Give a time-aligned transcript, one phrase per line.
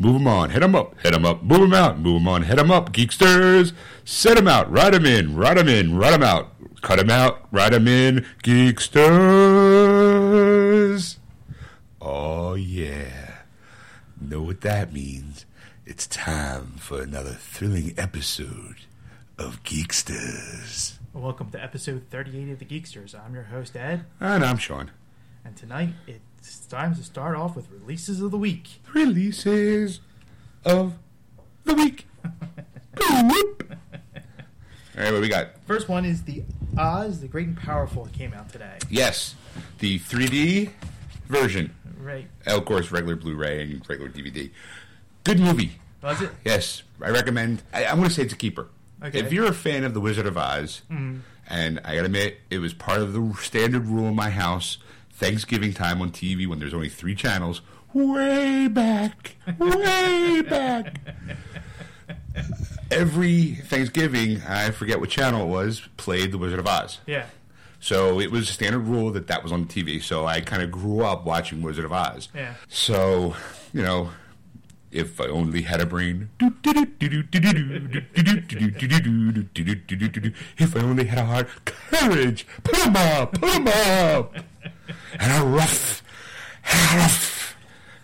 [0.00, 2.42] Move 'em on, hit 'em up, hit 'em up, move 'em out, move 'em on,
[2.44, 3.72] hit 'em up, geeksters.
[4.04, 7.46] Set 'em out, ride 'em in, ride 'em in, ride 'em out, cut 'em out,
[7.52, 8.98] ride 'em in, geeksters.
[12.00, 13.42] Oh yeah,
[14.20, 15.44] know what that means?
[15.84, 18.86] It's time for another thrilling episode
[19.38, 20.94] of Geeksters.
[21.12, 23.14] Welcome to episode 38 of the Geeksters.
[23.18, 24.90] I'm your host, Ed, And I'm Sean.
[25.44, 28.80] and tonight it's time to start off with releases of the week.
[28.94, 30.00] Releases
[30.64, 30.94] of
[31.64, 32.06] the week.
[33.00, 35.50] All right, what we got?
[35.66, 36.42] First one is the
[36.76, 38.78] Oz, the Great and Powerful, that came out today.
[38.90, 39.34] Yes,
[39.78, 40.70] the 3D
[41.28, 41.72] version.
[42.00, 42.26] Right.
[42.46, 44.50] Of course, regular Blu-ray and regular DVD.
[45.24, 45.72] Good movie.
[46.02, 46.30] Was it?
[46.44, 47.62] Yes, I recommend.
[47.72, 48.68] I, I'm going to say it's a keeper.
[49.02, 49.18] Okay.
[49.18, 51.18] If you're a fan of The Wizard of Oz, mm-hmm.
[51.48, 54.78] and I got to admit, it was part of the standard rule in my house.
[55.12, 57.60] Thanksgiving time on TV when there's only three channels,
[57.92, 61.00] way back, way back.
[62.90, 67.00] Every Thanksgiving, I forget what channel it was, played The Wizard of Oz.
[67.06, 67.26] Yeah.
[67.80, 70.02] So it was a standard rule that that was on TV.
[70.02, 72.28] So I kind of grew up watching Wizard of Oz.
[72.34, 72.54] Yeah.
[72.68, 73.34] So,
[73.72, 74.10] you know,
[74.90, 76.30] if I only had a brain.
[80.58, 84.34] If I only had a heart, courage, put 'em up, put up.
[85.18, 86.02] And a rough,
[86.94, 87.56] rough.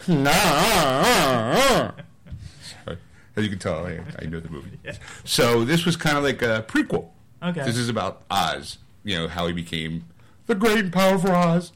[0.06, 1.92] Nah.
[2.62, 2.98] Sorry.
[3.36, 4.78] As you can tell, I, I know the movie.
[5.24, 7.08] So this was kind of like a prequel.
[7.42, 7.64] Okay.
[7.64, 10.05] This is about Oz, you know, how he became
[10.46, 11.72] the great and powerful Oz.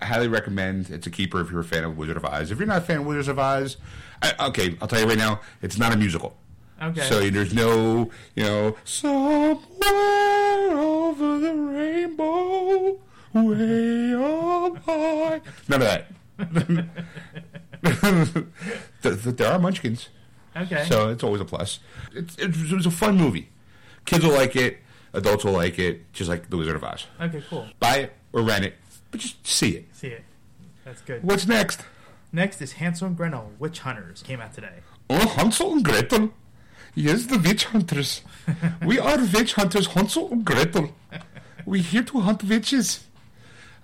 [0.00, 0.90] I highly recommend.
[0.90, 2.50] It's a keeper if you're a fan of Wizard of Oz.
[2.50, 3.76] If you're not a fan of Wizards of Oz,
[4.22, 6.36] I, okay, I'll tell you right now, it's not a musical.
[6.82, 7.08] Okay.
[7.08, 9.60] So there's no, you know, somewhere
[10.76, 12.98] over the rainbow,
[13.32, 15.40] way up high.
[15.68, 16.06] None of that.
[17.82, 20.08] Th- th- there are munchkins.
[20.56, 20.84] okay.
[20.88, 21.78] So it's always a plus.
[22.14, 23.48] It's, it, it was a fun movie.
[24.04, 24.78] Kids will like it.
[25.12, 26.12] Adults will like it.
[26.12, 27.06] Just like The Wizard of Oz.
[27.20, 27.66] okay, cool.
[27.80, 28.74] Buy it or rent it,
[29.16, 29.86] but just see it.
[29.92, 30.24] See it.
[30.84, 31.22] That's good.
[31.24, 31.80] What's next?
[32.32, 34.80] Next is Hansel and Gretel, Witch Hunters, came out today.
[35.08, 36.32] Oh, Hansel and Gretel.
[36.94, 38.22] Yes, the witch hunters.
[38.84, 40.94] we are witch hunters, Hansel and Gretel.
[41.64, 43.04] We're here to hunt witches.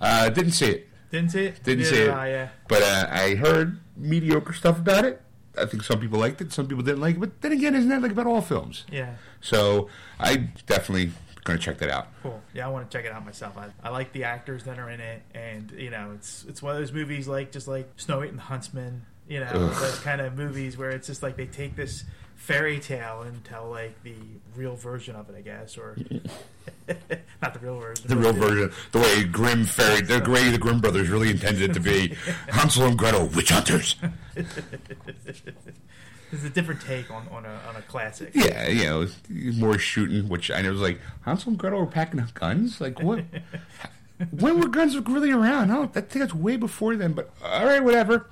[0.01, 0.89] Uh, didn't see it.
[1.11, 1.63] Didn't see it?
[1.63, 2.11] Didn't see it.
[2.11, 2.49] I, yeah.
[2.69, 5.21] But uh, I heard mediocre stuff about it.
[5.57, 7.21] I think some people liked it, some people didn't like it.
[7.21, 8.85] But then again, isn't that like about all films?
[8.91, 9.15] Yeah.
[9.41, 9.89] So
[10.19, 11.13] I definitely
[11.45, 12.09] going to check that out.
[12.23, 12.41] Cool.
[12.55, 13.57] Yeah, I want to check it out myself.
[13.57, 16.75] I, I like the actors that are in it, and you know, it's it's one
[16.75, 19.07] of those movies like just like Snow White and the Huntsman.
[19.29, 19.81] You know, Ugh.
[19.81, 22.05] those kind of movies where it's just like they take this
[22.43, 24.17] fairy tale and tell like the
[24.57, 25.97] real version of it, I guess, or
[27.41, 28.09] not the real version.
[28.09, 31.75] The real version, the way Grimm fairy, the way the Grimm brothers really intended it
[31.75, 32.09] to be.
[32.49, 33.95] Hansel and Gretel, witch hunters.
[36.33, 38.31] It's a different take on, on a on a classic.
[38.35, 39.07] Yeah, you know,
[39.59, 42.81] more shooting, which I know was like Hansel and Gretel were packing guns.
[42.81, 43.23] Like what?
[44.31, 45.71] when were guns really around?
[45.71, 47.13] Oh, I think that's way before then.
[47.13, 48.31] But all right, whatever.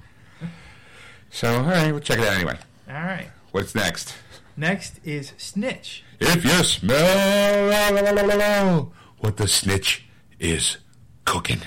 [1.30, 2.58] So all right, we'll check it out anyway.
[2.88, 3.28] All right.
[3.52, 4.14] What's next?
[4.56, 6.02] Next is Snitch.
[6.20, 7.72] If you smell
[9.18, 10.06] what the snitch
[10.38, 10.78] is
[11.24, 11.60] cooking,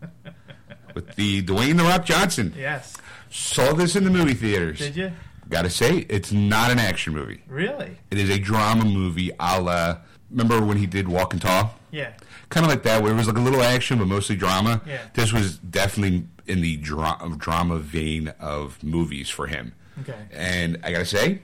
[0.94, 2.54] with the Dwayne the Rock Johnson.
[2.56, 2.96] Yes.
[3.30, 4.78] Saw this in the movie theaters.
[4.78, 5.12] Did you
[5.54, 7.40] Gotta say, it's not an action movie.
[7.46, 7.96] really?
[8.10, 9.98] It is a drama movie a la.
[10.28, 11.76] Remember when he did Walking Tall?
[11.92, 12.10] Yeah.
[12.48, 14.82] Kind of like that, where it was like a little action, but mostly drama.
[14.84, 14.98] Yeah.
[15.14, 19.74] This was definitely in the dra- drama vein of movies for him.
[20.00, 20.16] Okay.
[20.32, 21.42] And I gotta say,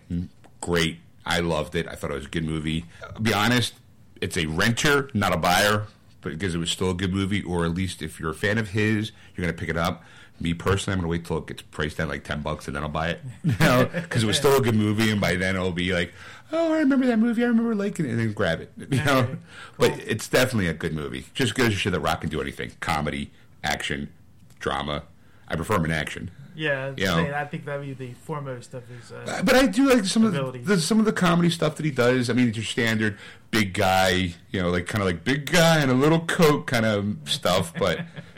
[0.60, 0.98] great.
[1.24, 1.86] I loved it.
[1.86, 2.86] I thought it was a good movie.
[3.14, 3.74] I'll be honest,
[4.20, 5.86] it's a renter, not a buyer,
[6.20, 8.58] but because it was still a good movie, or at least if you're a fan
[8.58, 10.02] of his, you're gonna pick it up.
[10.40, 12.82] Me personally, I'm gonna wait till it gets priced down like ten bucks, and then
[12.82, 13.20] I'll buy it.
[13.44, 16.12] You know, because it was still a good movie, and by then it'll be like,
[16.52, 17.44] oh, I remember that movie.
[17.44, 18.72] I remember liking it, and then grab it.
[18.78, 19.36] You know, Okay,
[19.78, 21.26] but it's definitely a good movie.
[21.34, 23.30] Just goes to show that Rock can do anything: comedy,
[23.62, 24.08] action,
[24.58, 25.02] drama.
[25.48, 26.30] I prefer him in action.
[26.54, 26.92] Yeah.
[26.96, 27.32] You know.
[27.34, 29.12] I think that would be the foremost of his.
[29.12, 31.84] Uh, But I do like some of the, the some of the comedy stuff that
[31.84, 32.28] he does.
[32.28, 33.16] I mean, it's your standard
[33.50, 36.84] big guy, you know, like kind of like big guy and a little coat kind
[36.86, 37.72] of stuff.
[37.78, 38.00] But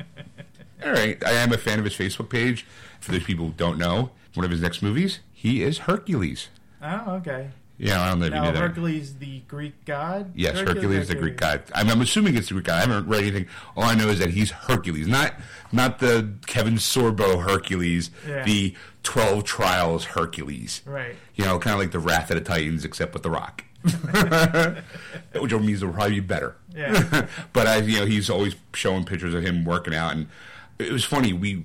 [0.84, 2.66] all right, I am a fan of his Facebook page.
[3.00, 6.48] For those people who don't know, one of his next movies, he is Hercules.
[6.82, 7.50] oh, okay.
[7.78, 8.60] Yeah, I don't know if you Now knew that.
[8.60, 10.30] Hercules, the Greek god.
[10.36, 11.64] Yes, Hercules, the Greek god.
[11.74, 12.76] I'm, I'm assuming it's the Greek god.
[12.76, 13.46] I haven't read anything.
[13.76, 15.34] All I know is that he's Hercules, not
[15.72, 18.44] not the Kevin Sorbo Hercules, Yeah.
[18.44, 20.82] the Twelve Trials Hercules.
[20.86, 21.16] Right.
[21.34, 23.64] You know, kind of like the Wrath of the Titans, except with the Rock.
[25.40, 26.56] which means it'll probably be better.
[26.74, 27.26] Yeah.
[27.52, 30.28] but I, you know, he's always showing pictures of him working out, and
[30.78, 31.32] it was funny.
[31.32, 31.64] We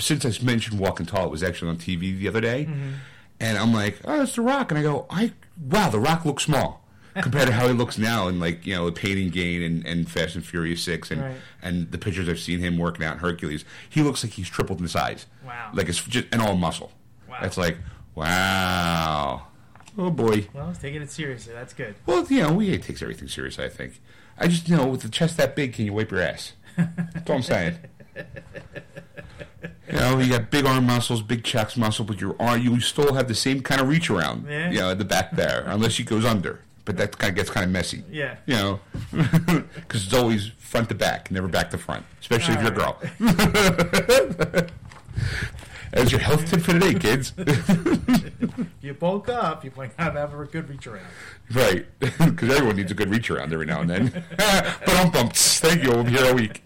[0.00, 2.92] since I mentioned Walking Tall, it was actually on TV the other day, mm-hmm.
[3.40, 6.44] and I'm like, oh, it's The Rock, and I go, I wow, The Rock looks
[6.44, 6.82] small.
[7.22, 9.86] compared to how he looks now and like you know the Pain and Gain and,
[9.86, 11.36] and Fast and Furious Six and Right.
[11.62, 14.80] and the pictures I've seen him working out in Hercules, he looks like he's tripled
[14.80, 15.24] in size.
[15.42, 15.70] Wow.
[15.72, 16.92] Like it's just and all muscle.
[17.26, 17.38] Wow.
[17.40, 17.78] It's like
[18.14, 19.46] wow,
[19.96, 20.48] oh boy.
[20.52, 21.54] Well, he's taking it seriously.
[21.54, 21.94] That's good.
[22.04, 23.58] Well, you know, he takes everything serious.
[23.58, 23.98] I think.
[24.38, 26.52] I just you know with the chest that big, can you wipe your ass?
[26.76, 27.78] That's all I'm saying.
[29.88, 33.14] You know, you got big arm muscles, big chest muscle, but your arm, you still
[33.14, 34.46] have the same kind of reach around.
[34.48, 34.70] Yeah.
[34.70, 36.60] You know, at the back there, unless he goes under.
[36.84, 38.02] But that kind of gets kind of messy.
[38.10, 38.36] Yeah.
[38.46, 38.80] You know,
[39.12, 43.00] because it's always front to back, never back to front, especially if you're a girl.
[45.92, 47.32] That's your health tip for today, kids.
[48.80, 51.06] You bulk up, you might not have a good reach around.
[51.52, 54.24] right, because everyone needs a good reach around every now and then.
[54.36, 55.36] but I'm pumped.
[55.36, 55.90] Thank you.
[55.90, 56.62] We'll be here all week.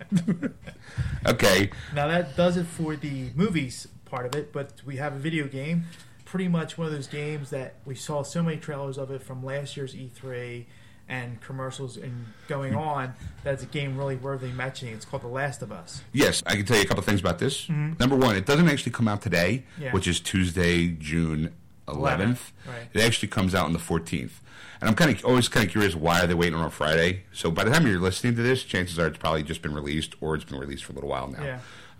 [1.26, 1.70] Okay.
[1.94, 5.47] Now that does it for the movies part of it, but we have a video
[5.47, 5.85] game.
[6.25, 9.44] Pretty much one of those games that we saw so many trailers of it from
[9.44, 10.67] last year's E3
[11.08, 12.81] and commercials and going mm-hmm.
[12.81, 13.14] on.
[13.43, 14.94] That's a game really worthy mentioning.
[14.94, 16.02] It's called The Last of Us.
[16.12, 17.62] Yes, I can tell you a couple things about this.
[17.62, 17.94] Mm-hmm.
[17.99, 19.93] Number one, it doesn't actually come out today, Yeah.
[19.93, 21.52] which is Tuesday, June
[21.92, 22.38] 11th.
[22.66, 22.88] Right.
[22.92, 24.32] It actually comes out on the 14th.
[24.81, 27.25] And I'm kind of always kind of curious why are they waiting on a Friday?
[27.32, 30.14] So by the time you're listening to this, chances are it's probably just been released
[30.22, 31.42] or it's been released for a little while now.
[31.44, 31.58] Yeah.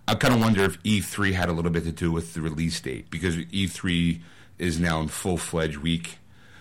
[0.09, 2.81] I kind of wonder if E3 had a little bit to do with the release
[2.81, 4.21] date because E3
[4.59, 6.19] is now in full fledged week.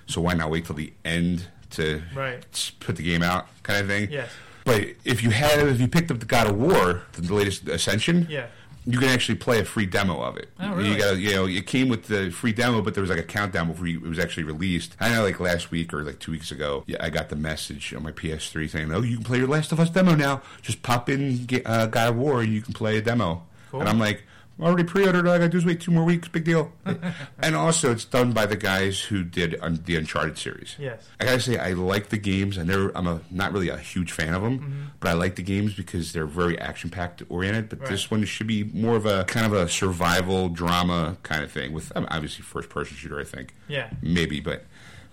[0.07, 2.43] So why not wait till the end to Right.
[2.79, 4.11] put the game out, kind of thing?
[4.11, 4.29] Yes.
[4.65, 8.27] But if you had, if you picked up the God of War, the latest Ascension,
[8.29, 8.47] Yeah.
[8.85, 10.49] You can actually play a free demo of it.
[10.59, 10.91] Oh, really?
[10.91, 13.23] You got, you know, it came with the free demo, but there was like a
[13.23, 14.95] countdown before you- it was actually released.
[14.99, 17.93] I know, like last week or like two weeks ago, yeah, I got the message
[17.93, 20.41] on my PS3 saying, "Oh, you can play your Last of Us demo now.
[20.61, 23.81] Just pop in uh, God of War and you can play a demo." Cool.
[23.81, 24.23] And I'm like.
[24.59, 25.27] "I Already pre-ordered.
[25.27, 26.27] All I gotta do is wait two more weeks.
[26.27, 26.71] Big deal.
[27.39, 30.75] and also, it's done by the guys who did un- the Uncharted series.
[30.77, 31.07] Yes.
[31.19, 32.57] I gotta say, I like the games.
[32.57, 35.43] I never, I'm a not really a huge fan of them, but I like the
[35.43, 37.69] games because they're very action packed oriented.
[37.69, 37.89] But Right.
[37.89, 41.71] this one should be more of a kind of a survival drama kind of thing
[41.73, 43.19] with um, obviously first person shooter.
[43.19, 43.89] I think Yeah.
[44.01, 44.65] maybe, but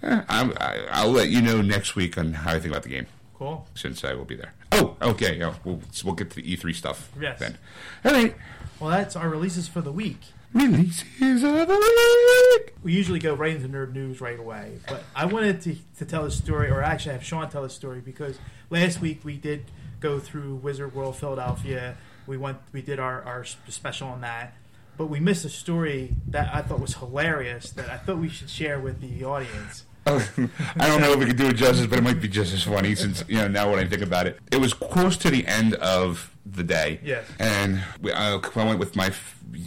[0.02, 2.88] eh, I'm, I, I'll let you know next week on how I think about the
[2.90, 3.66] game Cool.
[3.74, 4.52] since I will be there.
[4.72, 5.38] Oh, okay.
[5.38, 7.10] Yeah, we'll we'll get to the E3 stuff.
[7.20, 7.38] Yes.
[7.38, 7.58] Then.
[8.04, 8.34] All right.
[8.80, 10.20] Well, that's our releases for the week.
[10.52, 12.74] Releases of the week.
[12.82, 14.78] we usually go right into nerd news right away.
[14.88, 18.00] But I wanted to, to tell a story, or actually have Sean tell a story
[18.00, 18.38] because
[18.70, 19.64] last week we did
[20.00, 21.96] go through Wizard World Philadelphia.
[22.26, 24.54] We went, we did our, our special on that,
[24.96, 28.50] but we missed a story that I thought was hilarious that I thought we should
[28.50, 29.84] share with the audience.
[30.08, 32.62] I don't know if we could do it justice, but it might be just as
[32.62, 34.38] funny since you know now when I think about it.
[34.52, 37.00] It was close to the end of the day.
[37.02, 37.26] Yes.
[37.40, 39.10] And we, I, I went with my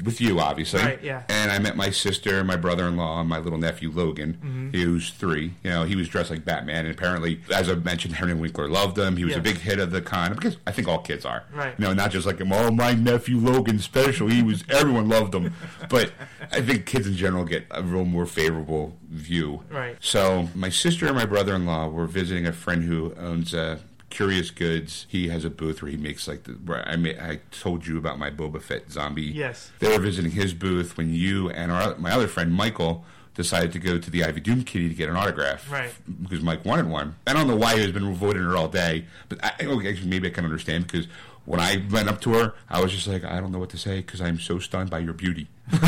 [0.03, 0.81] with you obviously.
[0.81, 1.23] Right, yeah.
[1.29, 4.69] And I met my sister, my brother-in-law, and my little nephew Logan, Mm-hmm.
[4.71, 5.53] who's three.
[5.63, 8.97] You know, he was dressed like Batman, and apparently, as I mentioned, Henry Winkler loved
[8.97, 9.17] him.
[9.17, 11.43] He was a big hit of the con because I think all kids are.
[11.53, 11.73] Right.
[11.77, 12.39] You know, not just like.
[12.41, 14.27] Oh, my nephew Logan special.
[14.27, 15.53] He was everyone loved him,
[15.89, 16.11] but
[16.51, 19.63] I think kids in general get a real more favorable view.
[19.69, 19.97] Right.
[19.99, 23.79] So my sister and my brother-in-law were visiting a friend who owns uh,
[24.09, 25.05] Curious Goods.
[25.09, 26.53] He has a booth where he makes like the.
[26.53, 29.21] Where I ma- I told you about my Boba Fett zombie.
[29.23, 29.71] Yes.
[29.79, 33.79] They were visiting his booth when you and our my other friend Michael decided to
[33.79, 35.71] go to the Ivy Doomkitty to get an autograph.
[35.71, 35.93] Right.
[36.21, 37.15] Because Mike wanted one.
[37.27, 40.27] I don't know why he has been avoiding her all day, but I, okay, maybe
[40.27, 41.07] I can understand because.
[41.45, 43.77] When I went up to her, I was just like, I don't know what to
[43.77, 45.47] say because I'm so stunned by your beauty.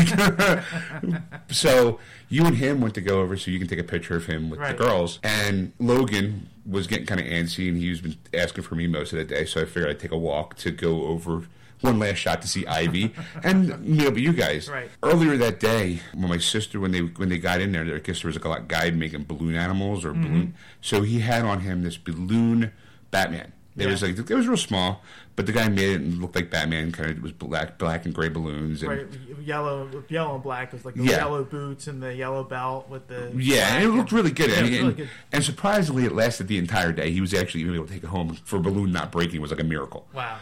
[1.50, 4.26] so you and him went to go over so you can take a picture of
[4.26, 4.76] him with Right.
[4.76, 5.20] the girls.
[5.22, 9.12] And Logan was getting kind of antsy and he was been asking for me most
[9.12, 9.44] of the day.
[9.44, 11.44] So I figured I'd take a walk to go over
[11.80, 14.68] one last shot to see Ivy and you know, but you guys.
[14.68, 14.88] Right.
[15.02, 18.22] Earlier that day, when my sister when they when they got in there, I guess
[18.22, 20.22] there was like a guy making balloon animals or Mm-hmm.
[20.22, 20.54] balloon.
[20.80, 22.72] So he had on him this balloon
[23.10, 23.52] Batman.
[23.76, 23.90] It Yeah.
[23.90, 25.02] was like it was real small,
[25.34, 26.92] but the guy made it and looked like Batman.
[26.92, 28.82] Kind of it was black, black and gray balloons.
[28.82, 29.06] And Right,
[29.42, 31.16] yellow, yellow and black It was like the Yeah.
[31.18, 34.50] yellow boots and the yellow belt with the Yeah, and it looked really good.
[34.50, 35.08] Yeah, and, and, good.
[35.32, 37.10] and surprisingly, it lasted the entire day.
[37.12, 39.50] He was actually even able to take it home for a balloon not breaking was
[39.50, 40.06] like a miracle.
[40.12, 40.36] Wow.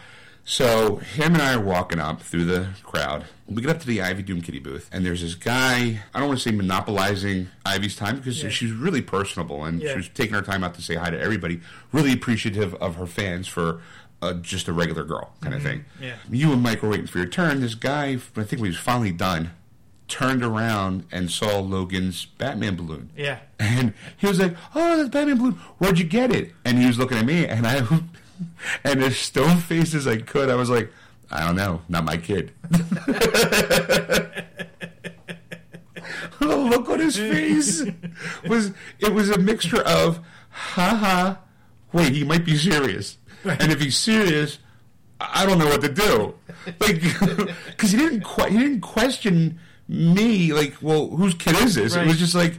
[0.44, 3.24] So him and I are walking up through the crowd.
[3.46, 6.00] We get up to the Ivy Doomkitty booth, and there's this guy.
[6.14, 8.48] I don't want to say monopolizing Ivy's time because Yeah.
[8.50, 9.92] she's really personable and Yeah.
[9.92, 11.60] she was taking her time out to say hi to everybody.
[11.92, 13.80] Really appreciative of her fans for.
[14.22, 15.78] Uh, just a regular girl kind of thing.
[15.94, 16.02] Mm-hmm.
[16.04, 16.14] yeah.
[16.30, 17.62] You and Mike were waiting for your turn.
[17.62, 19.52] This guy, I think, when he was finally done,
[20.08, 23.08] turned around and saw Logan's Batman balloon.
[23.16, 23.38] Yeah.
[23.58, 25.52] And he was like, "Oh, that's Batman balloon.
[25.78, 27.80] Where'd you get it?" And he was looking at me, and I,
[28.84, 30.90] and as stone faced as I could, I was like,
[31.30, 34.44] "I don't know, not my kid." the
[36.40, 37.84] look on his face
[38.48, 40.20] was it was a mixture of,
[40.50, 41.38] "Ha ha,
[41.92, 44.58] wait, he might be serious," and if he's serious.
[45.22, 46.34] I don't know what to do,
[46.80, 47.02] like,
[47.66, 51.94] because he didn't que- he didn't question me, like, well, whose kid is this?
[51.94, 52.58] It was just like,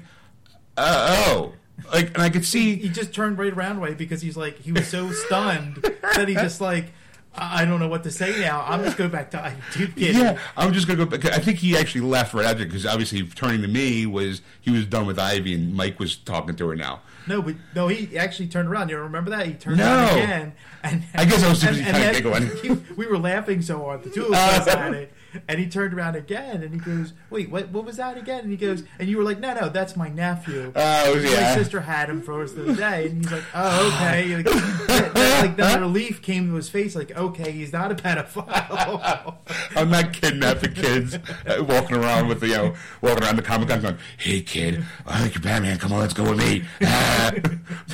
[0.78, 1.54] uh, oh,
[1.94, 4.72] like, and I could see He just turned right around way because he's like he
[4.72, 5.78] was so stunned
[6.16, 6.86] that he just like
[7.34, 8.66] I don't know what to say now.
[8.68, 10.16] I'm just going back to I do kid.
[10.18, 11.18] Yeah, I'm just gonna go.
[11.18, 11.24] back.
[11.34, 14.86] I think he actually left right after because obviously turning to me was he was
[14.86, 17.00] done with Ivy and Mike was talking to her now.
[17.28, 18.90] No, but no, he actually turned around.
[18.90, 19.46] You remember that?
[19.46, 19.86] He turned No.
[19.86, 20.54] around again.
[20.84, 22.50] And, I guess I was and, busy and kinda giggling.
[22.88, 25.14] he- we were laughing so hard, the two of us at it.
[25.48, 27.70] And he turned around again, and he goes, "Wait, what?
[27.70, 30.10] What was that again?" And he goes, and you were like, "No, no, that's my
[30.10, 31.56] nephew." Oh, My yeah.
[31.56, 35.42] sister had him for us the day, and he's like, "Oh, okay." Like, that, that-
[35.42, 39.38] like the relief came to his face, like, "Okay, he's not a pedophile."
[39.76, 43.70] I'm not kidnapping kids, uh, walking around with the, you know, walking around the Comic
[43.70, 45.78] Con going, "Hey kid, I like your Batman.
[45.78, 47.32] Come on, let's go with me." Ah.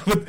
[0.06, 0.26] But-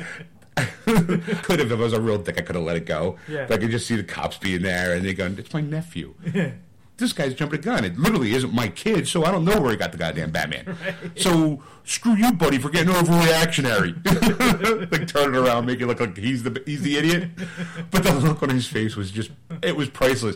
[1.43, 3.17] could have if I was a real dick, I could have let it go.
[3.27, 3.45] Yeah.
[3.47, 6.15] But I could just see the cops being there, and they going, "It's my nephew."
[6.99, 7.85] this guy's jumping a gun.
[7.85, 10.77] It literally isn't my kid, so I don't know where he got the goddamn Batman.
[11.15, 13.95] So screw you, buddy, for getting overreactionary.
[14.91, 17.29] like turn it around, make it look like he's the he's the idiot.
[17.91, 20.35] But the look on his face was just it was priceless.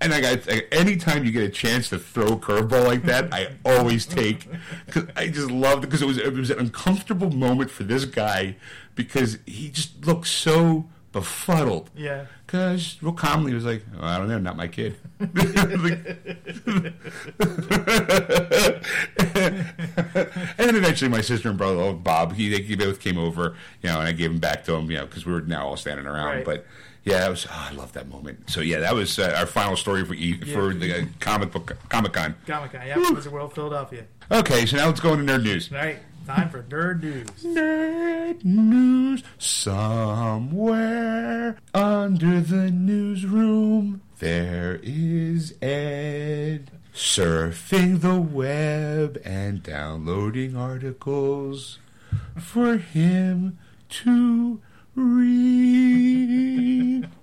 [0.00, 3.48] And I got anytime you get a chance to throw a curveball like that, I
[3.64, 4.48] always take
[4.86, 8.04] because I just loved it because it was it was an uncomfortable moment for this
[8.04, 8.56] guy
[8.94, 11.88] because he just looked so befuddled.
[11.96, 12.26] yeah.
[12.44, 14.96] Because real calmly he was like, oh, I don't know, not my kid.
[15.20, 15.32] and
[20.58, 24.08] then eventually my sister and brother, Bob, he, they both came over, you know, and
[24.08, 26.26] I gave him back to him, you know, because we were now all standing around.
[26.36, 26.44] Right.
[26.44, 26.66] But
[27.04, 28.50] yeah, it was, oh, I love that moment.
[28.50, 31.76] So yeah, that was uh, our final story for e- for the uh, comic book
[31.88, 32.34] Comic Con.
[32.46, 34.04] Comic Con, yep, Wizard World, Philadelphia.
[34.30, 35.70] Okay, so now let's go into nerd news.
[35.72, 37.28] All right, time for nerd news.
[37.44, 40.74] Nerd news somewhere
[41.74, 44.00] under the newsroom.
[44.20, 51.78] There is Ed surfing the web and downloading articles
[52.38, 54.62] for him to
[54.94, 56.14] read.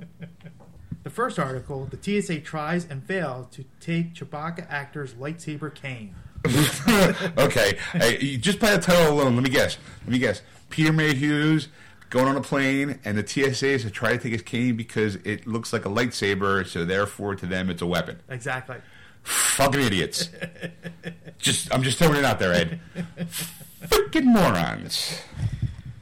[1.03, 6.13] The first article: the TSA tries and fails to take Chewbacca actor's lightsaber cane.
[7.37, 7.77] okay,
[8.37, 9.77] just by the title alone, let me guess.
[10.01, 10.41] Let me guess.
[10.69, 11.67] Peter Mayhew's
[12.09, 15.47] going on a plane, and the TSAs have tried to take his cane because it
[15.47, 18.19] looks like a lightsaber, so therefore to them it's a weapon.
[18.29, 18.77] Exactly.
[19.23, 20.29] Fucking idiots.
[21.37, 22.79] just, I'm just throwing it out there, Ed.
[23.81, 25.21] Fucking morons.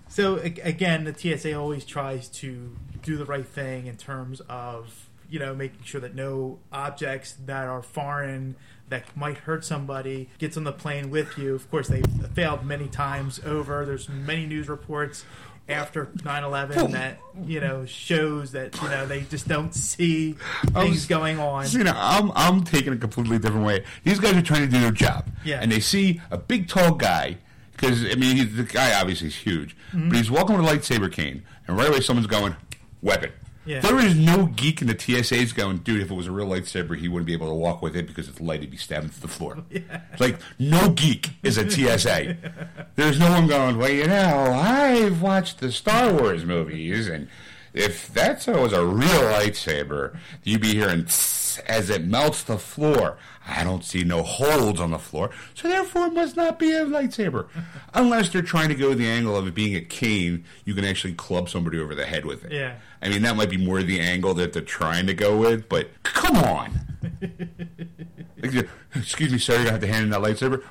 [0.07, 5.39] So again, the TSA always tries to do the right thing in terms of you
[5.39, 8.55] know making sure that no objects that are foreign
[8.89, 11.53] that might hurt somebody gets on the plane with you.
[11.55, 12.01] Of course, they
[12.33, 13.85] failed many times over.
[13.85, 15.23] There's many news reports
[15.67, 20.35] after 9/11 that you know shows that you know they just don't see
[20.73, 21.69] I was- things going on.
[21.69, 23.83] You know, I'm I'm taking a completely different way.
[24.03, 25.59] These guys are trying to do their job, Yeah.
[25.61, 27.37] and they see a big tall guy
[27.73, 30.09] because I mean he's, the guy obviously is huge, Mm-hmm.
[30.09, 32.55] but he's walking with a lightsaber cane, and right away someone's going
[33.03, 33.31] weapon.
[33.65, 33.81] Yeah.
[33.81, 36.01] There is no geek in the TSA's going, dude.
[36.01, 38.27] If it was a real lightsaber, he wouldn't be able to walk with it because
[38.27, 38.61] it's light.
[38.61, 39.63] He'd be stabbing to the floor.
[40.19, 42.35] Like no geek is a TSA.
[42.95, 43.77] There's no one going.
[43.77, 47.29] Well, you know, I've watched the Star Wars movies, and
[47.73, 51.05] if that's a, was a real lightsaber, you'd be hearing
[51.67, 53.17] as it melts the floor.
[53.49, 56.85] I don't see no holes on the floor, so therefore it must not be a
[56.85, 57.47] lightsaber.
[57.93, 61.13] Unless they're trying to go the angle of it being a cane, you can actually
[61.13, 62.51] club somebody over the head with it.
[62.51, 62.75] Yeah.
[63.01, 65.89] I mean, that might be more the angle that they're trying to go with, but
[66.03, 66.79] come on.
[68.95, 70.63] Excuse me, sir, you're going to have to hand in that lightsaber.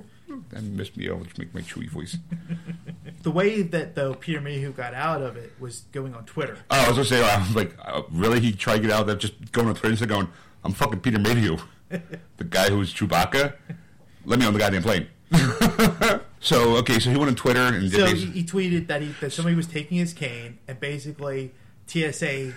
[0.50, 1.08] that missed me.
[1.08, 2.16] I'll just make my chewy voice.
[3.22, 6.58] The way that though Peter Mayhew got out of it was going on Twitter.
[6.70, 8.38] Oh, I was to say, I was like, uh, really?
[8.38, 10.28] He tried to get out of that just going on Twitter and going,
[10.62, 11.56] I'm fucking Peter Mayhew.
[11.88, 13.54] the guy who was Chewbacca.
[14.24, 15.08] Let me on the goddamn plane.
[16.38, 19.08] so, okay, so he went on Twitter and did So he, he tweeted that he
[19.20, 21.52] that somebody was taking his cane, and basically
[21.88, 22.52] TSA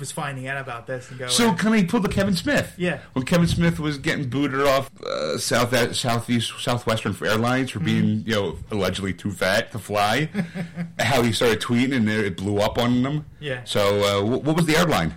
[0.00, 1.30] was finding out about this and going.
[1.30, 2.74] So can he pull the Kevin Smith?
[2.76, 2.98] Yeah.
[3.12, 8.34] When Kevin Smith was getting booted off uh, South Southeast Southwestern Airlines for being you
[8.34, 10.28] know allegedly too fat to fly,
[10.98, 13.26] how he started tweeting and it blew up on them.
[13.38, 13.62] Yeah.
[13.64, 15.14] So uh, wh- what was the airline?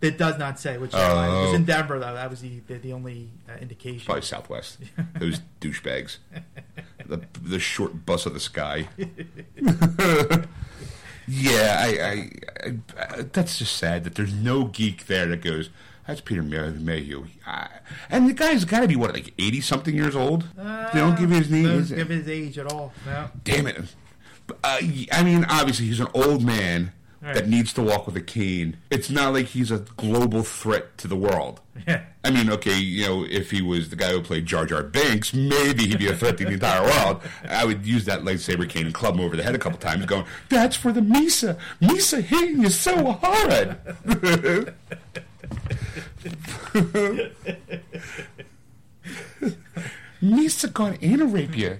[0.00, 1.28] It does not say which airline.
[1.28, 1.54] It was Oh.
[1.56, 2.14] in Denver, though.
[2.14, 4.06] That was the the, the only uh, indication.
[4.06, 4.78] Probably Southwest.
[5.18, 6.18] Those douchebags.
[7.04, 8.88] The the short bus of the sky.
[11.28, 12.30] yeah, I,
[12.66, 15.70] I, I, that's just sad that there's no geek there that goes.
[16.06, 17.68] That's Peter May- Mayhew, I,
[18.08, 20.44] and the guy's got to be what, like eighty something years old.
[20.56, 21.64] they don't give his name.
[21.64, 22.94] Don't give his age at all.
[23.04, 23.28] No.
[23.44, 23.78] Damn it!
[24.64, 24.78] Uh,
[25.12, 27.34] I mean, obviously, he's an old man Right.
[27.34, 28.76] that needs to walk with a cane.
[28.90, 31.60] It's not like he's a global threat to the world.
[31.86, 32.02] Yeah.
[32.22, 35.34] I mean, okay, you know, if he was the guy who played Jar Jar Binks,
[35.34, 37.20] maybe he'd be a threat to the entire world.
[37.48, 40.06] I would use that lightsaber cane and club him over the head a couple times,
[40.06, 41.58] going, "That's for the Misa.
[41.82, 43.78] Misa hitting you so hard."
[50.22, 51.78] Misa gonna rape you.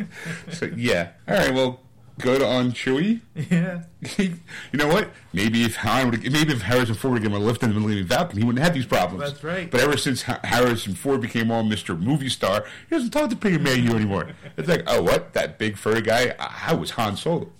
[0.52, 1.54] so yeah, all right.
[1.54, 1.80] Well,
[2.20, 3.20] good on Chewie.
[3.34, 3.82] Yeah.
[4.18, 4.38] you
[4.72, 5.10] know what?
[5.32, 7.78] Maybe if Han would, maybe if Harrison Ford would give him a lift in the
[7.80, 9.30] Millennium Falcon, he wouldn't have these problems.
[9.30, 9.70] That's right.
[9.70, 11.98] But ever since Ha- Harrison Ford became all Mr.
[11.98, 14.30] Movie Star, he doesn't talk to Peter Mayhew anymore.
[14.56, 15.32] It's like, oh, what?
[15.32, 16.34] That big furry guy?
[16.38, 17.50] I, I was Han Solo.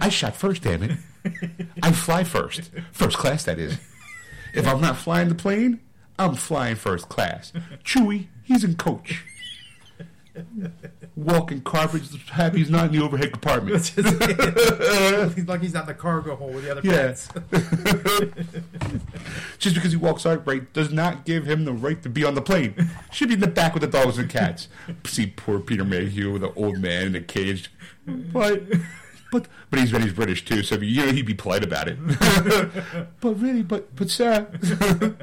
[0.00, 0.98] I shot first, damn it.
[1.82, 3.44] I fly first, first class.
[3.44, 3.78] That is.
[4.52, 5.80] If I'm not flying the plane,
[6.18, 7.52] I'm flying first class.
[7.84, 9.24] Chewie, he's in coach.
[11.16, 13.86] Walking carpets, happy he's not in the overhead compartment.
[13.86, 14.04] he's
[15.46, 17.14] like he's not in the cargo hold with the other Yeah.
[19.58, 22.34] Just because he walks out right does not give him the right to be on
[22.34, 22.90] the plane.
[23.12, 24.66] Should be in the back with the dogs and cats.
[25.04, 27.70] See poor Peter Mayhew, the old man in a cage.
[28.06, 28.64] But
[29.34, 31.98] but but he's he's British too, so you know he'd be polite about it.
[33.20, 34.46] but really, but but sir,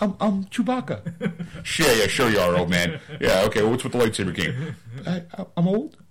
[0.00, 1.32] I'm I'm Chewbacca.
[1.62, 2.98] Sure, yeah, sure you are, old man.
[3.20, 3.62] Yeah, okay.
[3.62, 4.74] Well, what's with the lightsaber king?
[5.06, 5.22] I,
[5.56, 5.96] I'm old.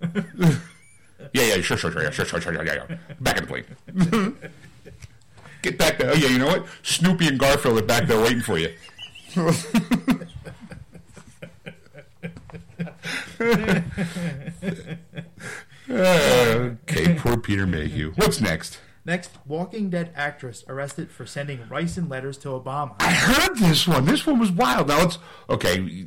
[1.34, 2.96] yeah, yeah, sure, sure, sure, yeah, sure, sure, sure, yeah, yeah.
[3.20, 4.36] Back in the plane.
[5.60, 6.12] Get back there.
[6.12, 6.66] Oh, yeah, you know what?
[6.82, 8.72] Snoopy and Garfield are back there waiting for you.
[15.90, 18.12] Okay, poor Peter Mayhew.
[18.16, 18.78] What's next?
[19.04, 22.94] Next, Walking Dead actress arrested for sending ricin letters to Obama.
[23.00, 24.04] I heard this one.
[24.04, 24.88] This one was wild.
[24.88, 26.06] Now let's okay.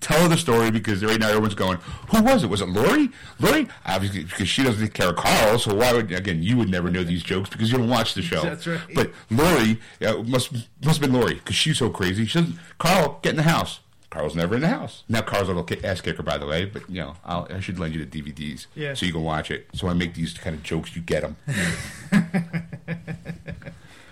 [0.00, 1.78] Tell her the story because right now everyone's going,
[2.10, 2.50] "Who was it?
[2.50, 3.10] Was it Lori?
[3.38, 3.68] Lori?
[3.86, 5.58] Obviously, because she doesn't care of Carl.
[5.58, 6.42] So why would again?
[6.42, 8.42] You would never know these jokes because you don't watch the show.
[8.42, 8.80] That's right.
[8.94, 10.52] But Lori uh, must
[10.84, 12.26] must have been Lori because she's so crazy.
[12.26, 12.58] She doesn't.
[12.78, 13.80] Carl, get in the house.
[14.14, 15.02] Carl's never in the house.
[15.08, 16.64] Now Carl's a little ki- ass kicker, by the way.
[16.66, 18.94] But you know, I'll, I should lend you the DVDs Yeah.
[18.94, 19.66] so you can watch it.
[19.74, 21.36] So I make these kind of jokes, you get them.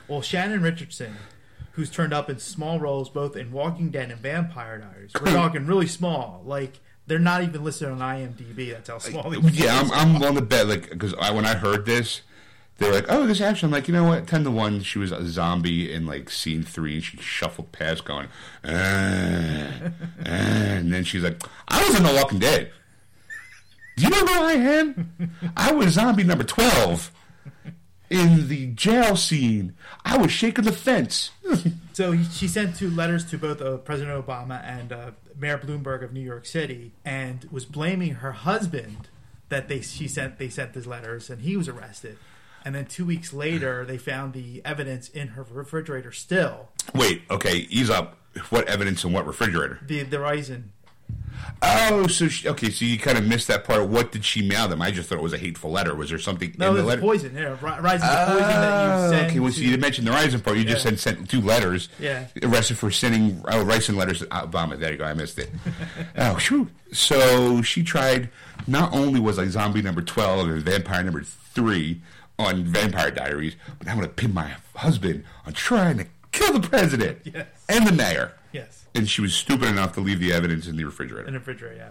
[0.08, 1.16] Well, Shannon Richardson,
[1.72, 5.64] who's turned up in small roles both in Walking Dead and Vampire Diaries, we're talking
[5.64, 6.42] really small.
[6.44, 8.72] Like they're not even listed on IMDb.
[8.72, 9.58] That's how small uh, these.
[9.58, 12.20] Yeah, I'm, I'm willing to bet, like, because I, when I heard this,
[12.82, 14.26] they were like, "Oh, this action." I'm like, you know what?
[14.26, 18.04] Ten to one, she was a zombie in like scene three, and she shuffled past,
[18.04, 18.28] going,
[18.64, 19.90] "Uh, uh,"
[20.24, 22.72] and then she's like, "I was in The Walking Dead."
[23.96, 25.32] Do you know who I am?
[25.56, 27.12] I was zombie number twelve
[28.10, 29.74] in the jail scene.
[30.04, 31.30] I was shaking the fence.
[31.94, 36.02] So he, she sent two letters to both uh, President Obama and uh, Mayor Bloomberg
[36.02, 39.08] of New York City, and was blaming her husband
[39.50, 42.16] that they she sent they sent these letters, and he was arrested.
[42.64, 46.68] And then two weeks later, they found the evidence in her refrigerator still.
[46.94, 48.16] Wait, okay, ease up.
[48.50, 49.78] What evidence and what refrigerator?
[49.86, 50.64] The the ricin.
[51.60, 53.86] Oh, so she, okay, so you kind of missed that part.
[53.88, 54.80] What did she mail them?
[54.80, 55.94] I just thought it was a hateful letter.
[55.94, 57.00] Was there something No, in the letter?
[57.02, 57.34] poison.
[57.34, 59.26] Yeah, ri- ricin poison that you Oh, send.
[59.30, 60.56] okay, well, so you mentioned the Ricin part.
[60.56, 60.90] You just Yeah.
[60.90, 61.88] sent, sent two letters.
[61.98, 62.26] Yeah.
[62.42, 64.78] Arrested for sending oh, Ricin letters to Obama.
[64.78, 65.04] There you go.
[65.04, 65.50] I missed it.
[66.16, 66.68] oh, shoot.
[66.92, 68.30] So she tried.
[68.66, 72.00] Not only was I zombie number twelve and vampire number three
[72.38, 76.66] on Vampire Diaries, but I'm going to pin my husband on trying to kill the
[76.66, 77.46] president Yes.
[77.68, 78.32] and the mayor.
[78.52, 81.26] yes, And she was stupid enough to leave the evidence in the refrigerator.
[81.26, 81.76] in the refrigerator.
[81.76, 81.90] Yeah.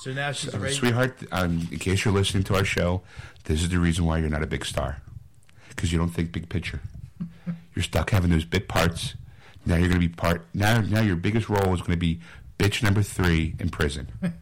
[0.00, 0.74] So now she's Uh, ready.
[0.74, 3.02] Sweetheart, um, in case you're listening to our show,
[3.44, 5.02] this is the reason why you're not a big star.
[5.70, 6.80] Because you don't think big picture.
[7.74, 9.14] You're stuck having those bit parts.
[9.64, 10.46] Now you're going to be part.
[10.54, 12.20] Now, now your biggest role is going to be
[12.58, 14.08] bitch number three in prison.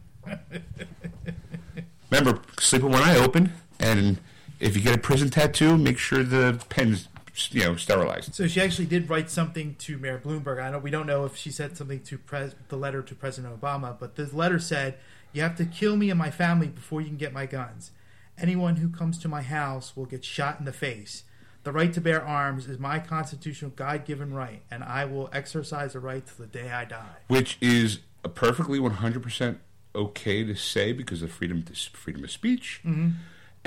[2.09, 4.17] Remember, sleep with one eye open, and
[4.59, 7.07] if you get a prison tattoo, make sure the pen's
[7.51, 8.33] you know sterilized.
[8.33, 10.61] So she actually did write something to Mayor Bloomberg.
[10.61, 13.59] I know we don't know if she said something to pres- the letter to President
[13.59, 14.97] Obama, but the letter said,
[15.33, 17.91] "You have to kill me and my family before you can get my guns.
[18.37, 21.23] Anyone who comes to my house will get shot in the face.
[21.63, 25.99] The right to bear arms is my constitutional God-given right, and I will exercise the
[25.99, 29.57] right to the day I die." which is a perfectly 100%
[29.95, 33.11] okay to say because of freedom to, freedom of speech mm-hmm.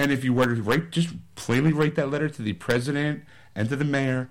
[0.01, 3.23] And if you were to write, just plainly write that letter to the president
[3.55, 4.31] and to the mayor,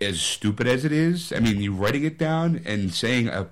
[0.00, 3.44] as stupid as it is, I mean, you writing it down and saying, uh,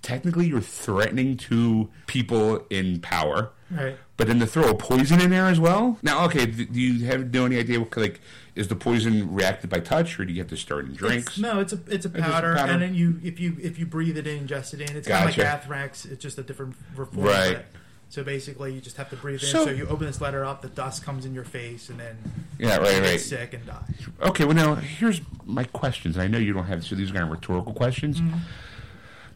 [0.00, 3.50] technically, you're threatening to people in power.
[3.70, 3.98] Right.
[4.16, 5.98] But then to throw a poison in there as well.
[6.02, 8.20] Now, okay, do you have know any idea what like
[8.54, 11.28] is the poison reacted by touch, or do you have to stir it in drinks?
[11.28, 12.72] It's, no, it's a it's a just a powder, powder.
[12.72, 15.20] and then you if you if you breathe it in, ingest it in, it's kind
[15.20, 15.48] of like Gotcha.
[15.48, 16.04] anthrax.
[16.04, 17.64] It's just a different form Right.
[18.10, 18.20] Of it.
[18.20, 19.48] So basically, you just have to breathe in.
[19.48, 22.16] So- So, you open this letter up, the dust comes in your face, and then
[22.58, 23.20] Yeah, right, you get right.
[23.20, 23.84] sick and die.
[24.22, 26.18] Okay, well now here's my questions.
[26.18, 28.20] I know you don't have so these are kind of rhetorical questions.
[28.20, 28.38] Mm-hmm.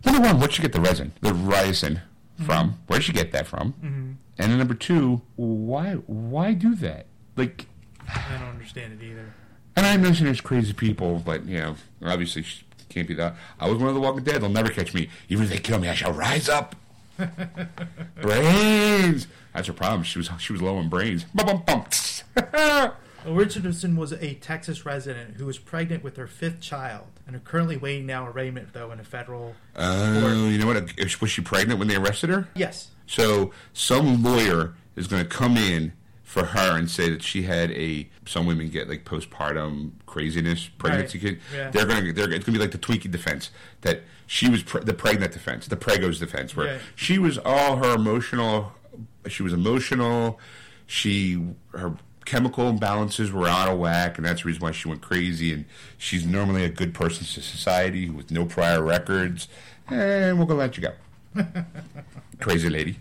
[0.04, 2.00] Number one, where'd you get the resin, the ricin
[2.44, 2.78] from?
[2.88, 3.72] Where'd you get that from?
[3.74, 4.10] Mm-hmm.
[4.38, 7.06] And then number two, why why do that?
[7.36, 7.66] Like,
[8.08, 9.32] I don't understand it either.
[9.76, 13.34] and I mentioned there's crazy people, but you know, obviously sh- can't be that.
[13.58, 14.40] I was one of the Walking Dead.
[14.42, 15.08] They'll never catch me.
[15.28, 16.76] Even if they kill me, I shall rise up.
[18.20, 19.26] brains.
[19.54, 20.02] That's her problem.
[20.02, 21.26] She was she was low on brains.
[23.26, 27.76] Richardson was a Texas resident who was pregnant with her fifth child and are currently
[27.76, 29.54] waiting now arraignment though in a federal.
[29.76, 30.92] Oh, you know what?
[31.20, 32.48] Was she pregnant when they arrested her?
[32.54, 32.90] Yes.
[33.06, 35.92] So some lawyer is going to come in
[36.34, 38.08] for her and say that she had a.
[38.26, 41.26] Some women get like postpartum craziness, pregnancy Right.
[41.28, 41.40] kid.
[41.54, 41.70] Yeah.
[41.70, 42.12] They're to.
[42.12, 42.24] They're.
[42.32, 43.50] It's going to be like the Twinkie defense
[43.82, 46.80] that she was pre- the pregnant defense, the Pregos defense, where Right.
[46.96, 48.72] she was all her emotional.
[49.28, 50.40] She was emotional.
[50.86, 51.40] She
[51.72, 51.94] her
[52.24, 55.52] chemical imbalances were out of whack, and that's the reason why she went crazy.
[55.52, 55.66] And
[55.98, 59.46] she's normally a good person to society with no prior records,
[59.88, 60.94] and we're gonna let you go.
[62.40, 62.96] Crazy lady.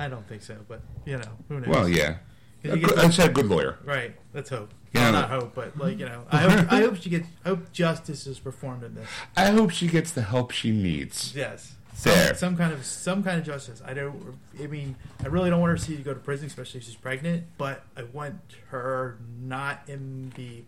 [0.00, 1.68] I don't think so, but you know who knows.
[1.68, 2.16] Well, yeah.
[2.62, 3.78] You good- get I'd say a good lawyer.
[3.84, 4.14] Right.
[4.34, 4.72] Let's hope.
[4.92, 5.02] Yeah.
[5.02, 7.28] Well, not hope, but like you know, I hope, I hope she gets.
[7.44, 9.08] I hope justice is performed in this.
[9.36, 11.34] I hope she gets the help she needs.
[11.36, 11.76] Yes.
[12.02, 12.28] There.
[12.28, 13.82] Some, some kind of some kind of justice.
[13.84, 14.38] I don't.
[14.62, 16.86] I mean, I really don't want her to see to go to prison, especially if
[16.86, 17.44] she's pregnant.
[17.58, 20.64] But I want her not in the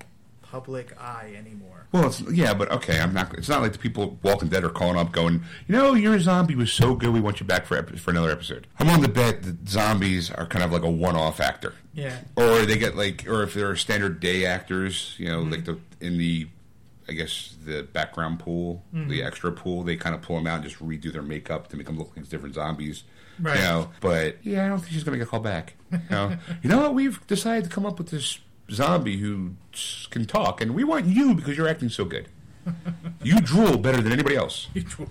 [0.53, 1.87] public eye anymore.
[1.93, 3.33] Well, it's, yeah, but okay, I'm not.
[3.39, 6.55] It's not like the people Walking Dead are calling up, going, you know, your zombie
[6.55, 8.67] was so good, we want you back for ep- for another episode.
[8.79, 12.19] I'm on the bet that zombies are kind of like a one-off actor, Yeah.
[12.37, 15.51] or they get like, or if they're standard day actors, you know, Mm-hmm.
[15.53, 16.49] like the in the,
[17.09, 19.09] I guess the background pool, Mm-hmm.
[19.11, 21.77] the extra pool, they kind of pull them out and just redo their makeup to
[21.79, 23.05] make them look like different zombies.
[23.41, 23.57] Right.
[23.57, 25.75] You know, but yeah, I don't think she's gonna get called back.
[25.91, 26.95] You know, you know what?
[26.95, 28.39] We've decided to come up with this
[28.73, 29.53] zombie who
[30.11, 32.29] can talk, and we want you because you're acting so good.
[33.25, 34.67] You drool better than anybody else.
[34.75, 35.09] You drool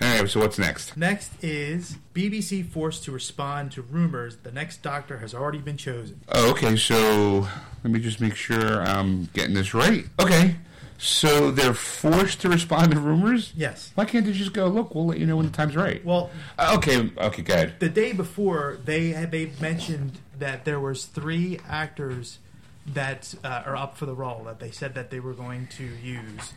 [0.00, 0.96] right, so what's next?
[0.96, 6.20] Next is BBC forced to respond to rumors the next Doctor has already been chosen.
[6.28, 7.48] Oh, okay, so
[7.84, 10.06] let me just make sure I'm getting this right.
[10.20, 10.56] Okay,
[10.98, 13.52] so they're forced to respond to rumors?
[13.56, 13.92] Yes.
[13.94, 16.04] Why can't they just go, look, we'll let you know when the time's right?
[16.04, 17.74] Well, Uh, okay, okay, go ahead.
[17.80, 22.38] the day before they had they mentioned that there was three actors
[22.86, 25.84] that uh, are up for the role that they said that they were going to
[26.02, 26.54] use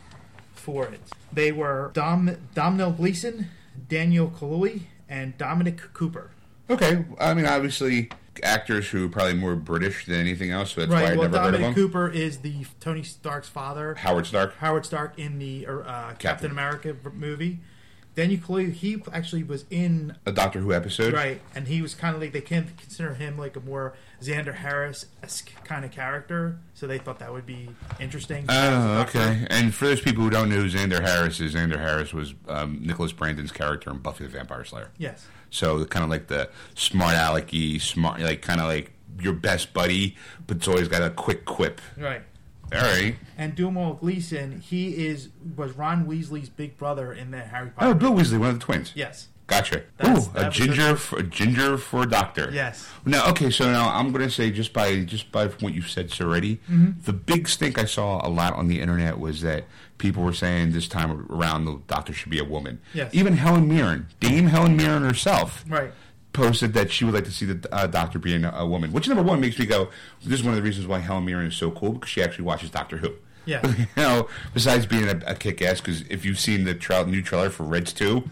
[0.54, 1.00] for it.
[1.32, 3.48] They were Dom Domhnall Gleeson,
[3.88, 6.30] Daniel Kaluuya, and Dominic Cooper.
[6.70, 8.10] Okay, I mean, obviously,
[8.42, 11.18] actors who are probably more British than anything else, so that's why I right.
[11.18, 11.76] Well, never heard of Dominic.
[11.76, 13.94] Cooper is the Tony Stark's father.
[13.96, 14.56] Howard Stark.
[14.56, 16.16] Howard Stark in the uh, Captain.
[16.18, 16.50] Captain.
[16.50, 17.60] America movie.
[18.14, 21.14] Daniel Kaluuya, he actually was in A Doctor Who episode.
[21.14, 24.54] Right, and he was kind of like they can consider him like a more Xander
[24.54, 28.44] Harris esque kind of character, so they thought that would be interesting.
[28.48, 29.46] Oh, okay.
[29.48, 32.78] And for those people who don't know who Xander Harris is, Xander Harris was um,
[32.82, 34.90] Nicholas Brandon's character in Buffy the Vampire Slayer.
[34.98, 39.72] Yes, So kind of like the smart alecky, smart, like kind of like your best
[39.72, 41.80] buddy, but it's always got a quick quip.
[41.98, 42.22] right.
[42.74, 43.16] All right.
[43.36, 47.90] And Domhnall Gleeson, he is was Ron Weasley's big brother in the Harry Potter.
[47.90, 48.92] Oh, Bill Weasley, one of the twins.
[48.94, 49.82] Yes, Gotcha.
[49.98, 52.48] That's- Ooh, a ginger, for, a ginger for a doctor.
[52.52, 55.90] yes, Now, okay, so now I'm going to say just by just by what you've
[55.90, 57.02] said so already, Mm-hmm.
[57.04, 59.64] the big stink I saw a lot on the internet was that
[59.98, 62.80] people were saying this time around the doctor should be a woman.
[62.94, 63.10] Yes.
[63.14, 65.92] Even Helen Mirren, Dame Helen Mirren herself, right.
[66.32, 68.92] Posted that she would like to see the uh, doctor being a, a woman.
[68.92, 69.90] Which number one makes me go,
[70.24, 72.44] this is one of the reasons why Helen Mirren is so cool because she actually
[72.44, 73.12] watches Doctor Who.
[73.44, 73.66] Yeah.
[73.76, 77.22] you know, besides being a, a kick ass, because if you've seen the tra- new
[77.22, 78.22] trailer for Reds 2,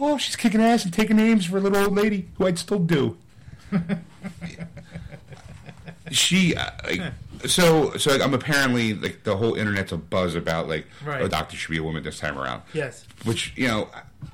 [0.00, 2.78] oh, she's kicking ass and taking names for a little old lady who I'd still
[2.78, 3.16] do.
[6.10, 7.00] she, uh, like,
[7.44, 11.22] so, so I'm apparently, like, the whole internet's a buzz about, like, Right.
[11.22, 12.62] a doctor should be a woman this time around.
[12.72, 13.88] Yes, Which, you know,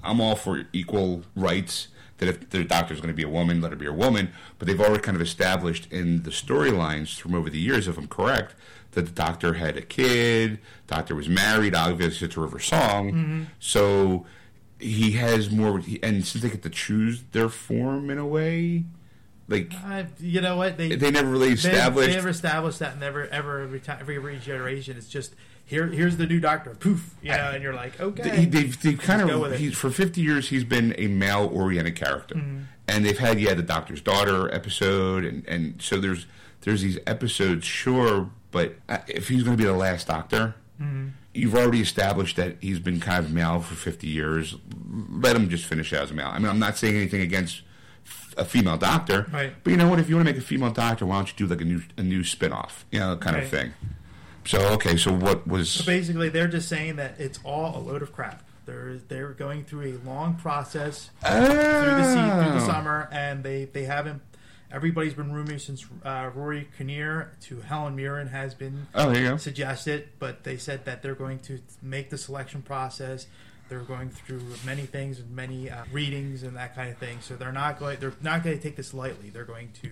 [0.04, 1.88] I'm all for equal rights.
[2.22, 4.30] That if the doctor's going to be a woman, let her be a woman.
[4.58, 8.06] But they've already kind of established in the storylines from over the years, if I'm
[8.06, 8.54] correct,
[8.92, 13.12] that the doctor had a kid, doctor was married, obviously a River Song.
[13.12, 13.42] Mm-hmm.
[13.58, 14.24] So
[14.78, 18.84] he has more, and since they get to choose their form in a way,
[19.48, 22.10] Like I, you know what they they never really they, established.
[22.10, 22.98] they never established that.
[23.00, 24.96] Never ever every time every regeneration.
[24.96, 25.34] It's just
[25.72, 25.86] here.
[25.88, 26.70] Here's the new Doctor.
[26.74, 27.14] Poof.
[27.22, 28.22] You know, and you're like, okay.
[28.30, 32.36] They, they've, they've kind of he's, for 50 years he's been a male oriented character
[32.36, 32.58] Mm-hmm.
[32.88, 36.26] and they've had yeah the doctor's daughter episode and, and so there's
[36.62, 41.08] there's these episodes sure but uh, if he's going to be the last doctor Mm-hmm.
[41.34, 44.56] you've already established that he's been kind of male for 50 years
[45.10, 47.62] let him just finish as a male i mean i'm not saying anything against
[48.04, 49.52] f- a female doctor Right.
[49.62, 51.46] but you know what if you want to make a female doctor why don't you
[51.46, 53.74] do like a new a new spin-off you know kind of thing
[54.44, 58.02] so okay so what was So basically, they're just saying that it's all a load
[58.02, 58.42] of crap.
[58.66, 62.66] They're they're going through a long process through the sea, through the Oh.
[62.66, 64.22] summer, and they they haven't.
[64.70, 69.28] Everybody's been rumored since uh, Rory Kinnear to Helen Mirren has been oh there you
[69.30, 73.26] go suggested, but they said that they're going to make the selection process.
[73.72, 77.16] They're going through many things and many uh, readings and that kind of thing.
[77.22, 77.98] So they're not going.
[78.00, 79.30] They're not going to take this lightly.
[79.30, 79.90] They're going to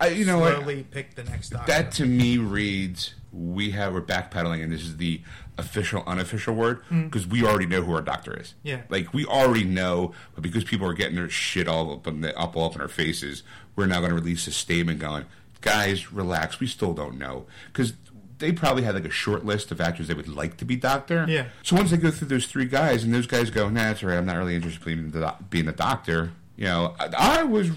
[0.00, 1.72] I, you know what slowly pick the next doctor.
[1.72, 5.20] That to me reads we have we're backpedaling, and this is the
[5.56, 8.54] official unofficial word because we already know who our doctor is.
[8.62, 8.82] Yeah.
[8.88, 12.38] like we already know, but because people are getting their shit all up in the,
[12.38, 13.42] up all up in our faces,
[13.74, 15.24] we're now going to release a statement going,
[15.60, 16.60] guys, relax.
[16.60, 17.94] We still don't know because.
[18.38, 21.26] They probably had like a short list of actors they would like to be doctor.
[21.28, 21.46] Yeah.
[21.62, 24.10] So once they go through those three guys, and those guys go, "Nah, that's all
[24.10, 24.18] right.
[24.18, 27.42] I'm not really interested in being the, doc- being a doctor." You know, I, I
[27.44, 27.70] was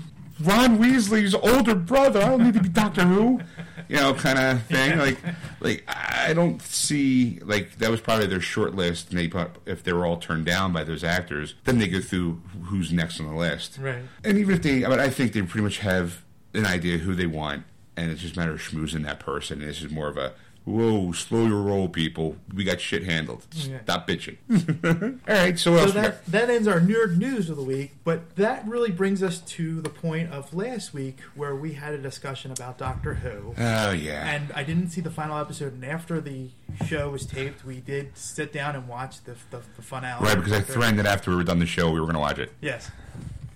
[0.43, 2.21] Ron Weasley's older brother.
[2.21, 3.41] I don't need to be Doctor Who,
[3.87, 4.97] you know, kind of thing.
[4.97, 5.17] Like,
[5.59, 9.09] like I don't see like that was probably their short list.
[9.09, 12.01] And they put, if they were all turned down by those actors, then they go
[12.01, 13.77] through who's next on the list.
[13.79, 14.03] Right.
[14.23, 17.13] And even if they, I mean, I think they pretty much have an idea who
[17.13, 17.63] they want,
[17.95, 19.61] and it's just a matter of schmoozing that person.
[19.61, 20.33] And this is more of a
[20.71, 22.35] whoa, slow your roll, people.
[22.53, 23.45] We got shit handled.
[23.55, 23.81] Oh, yeah.
[23.83, 24.37] Stop bitching.
[25.27, 25.59] all right.
[25.59, 25.93] So, what So else?
[25.93, 29.81] that that ends our nerd news of the week, but that really brings us to
[29.81, 33.53] the point of last week where we had a discussion about Doctor Who.
[33.57, 34.29] Oh yeah.
[34.33, 36.49] And I didn't see the final episode, and after the
[36.87, 40.23] show was taped, we did sit down and watch the the, the finale.
[40.25, 42.19] Right, because I threatened that after we were done the show, we were going to
[42.19, 42.51] watch it.
[42.61, 42.89] Yes.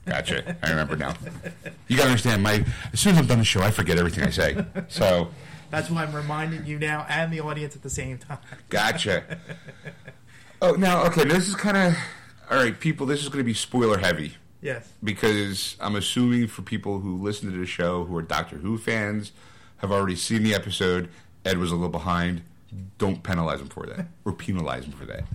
[0.05, 0.55] Gotcha.
[0.61, 1.13] I remember now.
[1.87, 4.23] You got to understand, my as soon as I'm done the show, I forget everything
[4.23, 4.65] I say.
[4.87, 5.29] So,
[5.75, 8.37] That's why I'm reminding you now and the audience at the same time.
[8.69, 9.39] gotcha.
[10.61, 11.97] Oh, now, okay, this is kind of
[12.49, 13.05] all right, people.
[13.05, 14.87] This is going to be spoiler heavy Yes.
[15.03, 19.33] because I'm assuming for people who listen to the show who are Doctor Who fans
[19.77, 21.09] have already seen the episode.
[21.43, 22.43] Ed was a little behind.
[22.97, 25.23] Don't penalize him for that, or penalize him for that.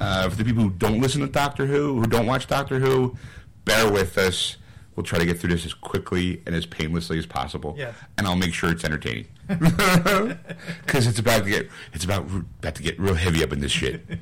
[0.00, 3.16] Uh, for the people who don't listen to Doctor Who, who don't watch Doctor Who,
[3.64, 4.56] bear with us.
[4.94, 7.74] We'll try to get through this as quickly and as painlessly as possible.
[7.76, 7.96] Yes.
[8.16, 9.26] And I'll make sure it's entertaining
[10.86, 13.72] because it's about to get it's about about to get real heavy up in this
[13.72, 14.04] shit.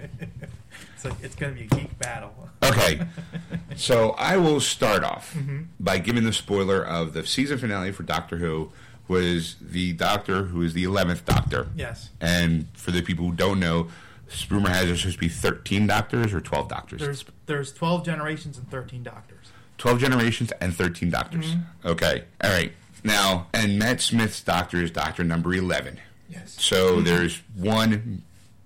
[0.95, 2.33] It's like it's going to be a geek battle.
[2.63, 3.01] Okay,
[3.77, 5.65] so I will start off mm-hmm.
[5.79, 8.73] by giving the spoiler of the season finale for Doctor Who
[9.07, 11.69] was the Doctor who is the eleventh Doctor.
[11.77, 12.11] Yes.
[12.21, 13.89] And for the people who don't know,
[14.49, 17.01] rumor has there's supposed to be thirteen Doctors or twelve Doctors.
[17.01, 19.53] There's there's 12 generations and 13 doctors.
[19.79, 21.53] twelve generations and thirteen Doctors.
[21.53, 21.89] Mm-hmm.
[21.89, 22.73] Okay, all right.
[23.07, 25.99] Now, and Matt Smith's Doctor is Doctor number eleven.
[26.29, 26.57] Yes.
[26.61, 28.23] So there's one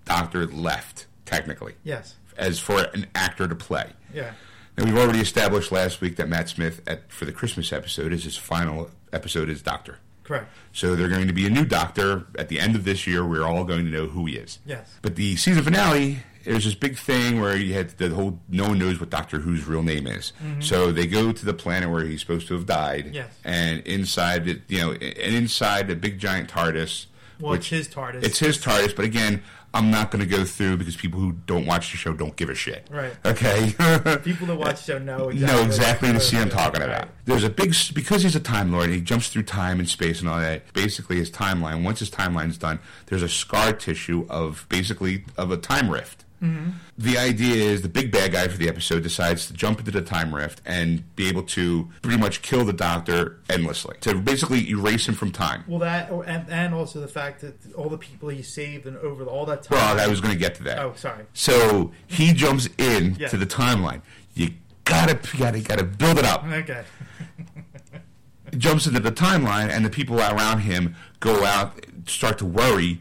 [0.06, 2.14] Doctor left technically, Yes.
[2.36, 3.90] as for an actor to play.
[4.14, 4.32] Yeah.
[4.78, 8.24] Now, we've already established last week that Matt Smith, at, for the Christmas episode, is
[8.24, 9.98] his final episode as Doctor.
[10.24, 10.46] Correct.
[10.72, 13.26] So they're going to be a new Doctor at the end of this year.
[13.26, 14.58] We're all going to know who he is.
[14.64, 14.94] Yes.
[15.02, 18.78] But the season finale, there's this big thing where you had the whole no one
[18.78, 20.32] knows what Doctor Who's real name is.
[20.60, 23.06] So they go to the planet where he's supposed to have died.
[23.06, 23.14] Mm-hmm.
[23.14, 23.38] Yes.
[23.44, 27.06] And inside, it, you know, and inside a big giant TARDIS.
[27.40, 28.22] Well, which it's his TARDIS.
[28.22, 31.64] It's his TARDIS, but again, I'm not going to go through because people who don't
[31.64, 32.88] watch the show don't give a shit.
[32.90, 33.12] Right.
[33.24, 33.72] Okay.
[34.24, 35.56] People that watch the show know exactly.
[35.56, 37.08] know exactly the scene I'm talking about.
[37.24, 38.86] There's a big because he's a time lord.
[38.86, 40.72] and He jumps through time and space and all that.
[40.72, 41.84] Basically, his timeline.
[41.84, 46.24] Once his timeline's done, there's a scar tissue of basically of a time rift.
[46.42, 46.70] Mm-hmm.
[46.96, 50.02] The idea is the big bad guy for the episode decides to jump into the
[50.02, 55.06] time rift and be able to pretty much kill the Doctor endlessly to basically erase
[55.08, 55.64] him from time.
[55.66, 59.24] Well, that and, and also the fact that all the people he saved and over
[59.24, 59.78] all that time.
[59.78, 60.78] Well, I was going to get to that.
[60.78, 61.24] Oh, sorry.
[61.34, 64.00] So he jumps in to the timeline.
[64.34, 64.50] You
[64.84, 66.44] gotta, gotta, gotta build it up.
[66.44, 66.84] Okay.
[68.56, 73.00] jumps into the timeline, and the people around him go out, start to worry,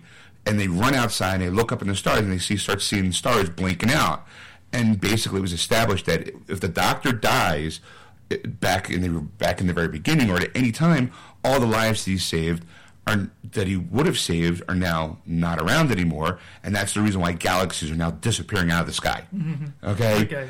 [0.49, 2.81] and they run outside and they look up in the stars and they see start
[2.81, 4.25] seeing stars blinking out.
[4.73, 7.79] And basically, it was established that if the Doctor dies
[8.31, 11.11] eh, back in the back in the very beginning or at any time,
[11.43, 12.65] all the lives that he saved
[13.05, 17.21] are that he would have saved are now not around anymore, and that's the reason
[17.21, 19.25] why galaxies are now disappearing out of the sky.
[19.35, 19.87] Mm-hmm.
[19.87, 20.23] Okay.
[20.23, 20.49] Okay.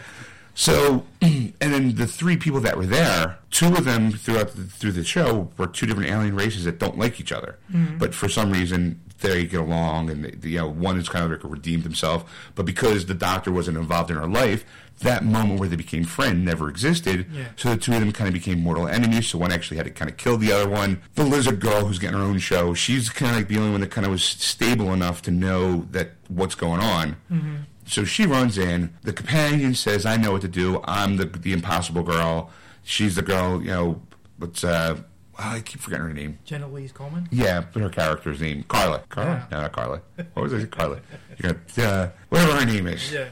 [0.53, 4.93] So, and then the three people that were there, two of them throughout the, through
[4.93, 7.97] the show were two different alien races that don't like each other, hmm.
[7.97, 11.31] but for some reason they get along, and they, you know one is kind of
[11.31, 14.65] like redeemed himself, but because the doctor wasn't involved in her life,
[14.99, 17.25] that moment where they became friends never existed.
[17.31, 17.45] Yeah.
[17.55, 19.29] So the two of them kind of became mortal enemies.
[19.29, 21.01] So one actually had to kind of kill the other one.
[21.15, 23.81] The lizard girl, who's getting her own show, she's kind of like the only one
[23.81, 27.15] that kind of was stable enough to know that what's going on.
[27.31, 27.55] Mm-hmm.
[27.89, 28.93] So she runs in.
[29.01, 30.79] The companion says, "I know what to do.
[30.85, 32.51] I'm the the impossible girl.
[32.83, 33.61] She's the girl.
[33.61, 34.01] You know,
[34.37, 35.03] what's uh." oh,
[35.37, 36.37] I keep forgetting her name.
[36.45, 37.27] Jenna Louise Coleman.
[37.31, 38.99] Yeah, but her character's name, Carla.
[39.09, 39.29] Carla?
[39.31, 39.45] Yeah.
[39.51, 40.01] No, not Carla.
[40.33, 40.69] What was it?
[40.69, 40.99] Carla.
[41.37, 43.29] You got, uh, whatever her name is Yeah.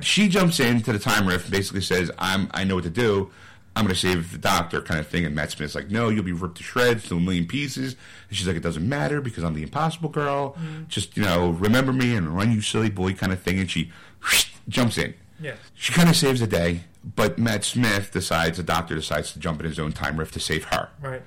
[0.00, 3.30] she jumps into the time rift and basically says, I'm I know what to do.
[3.80, 5.24] I'm going to save the doctor, kind of thing.
[5.24, 7.96] And Matt Smith's like, No, you'll be ripped to shreds to a million pieces.
[8.28, 10.52] And she's like, It doesn't matter because I'm the impossible girl.
[10.52, 10.82] Mm-hmm.
[10.88, 13.58] Just, you know, remember me and run, you silly boy, kind of thing.
[13.58, 13.90] And she
[14.68, 15.14] jumps in.
[15.40, 15.56] Yes.
[15.74, 16.82] She kind of saves the day,
[17.16, 20.40] but Matt Smith decides, the doctor decides to jump in his own time rift to
[20.40, 20.90] save her.
[21.00, 21.22] Right.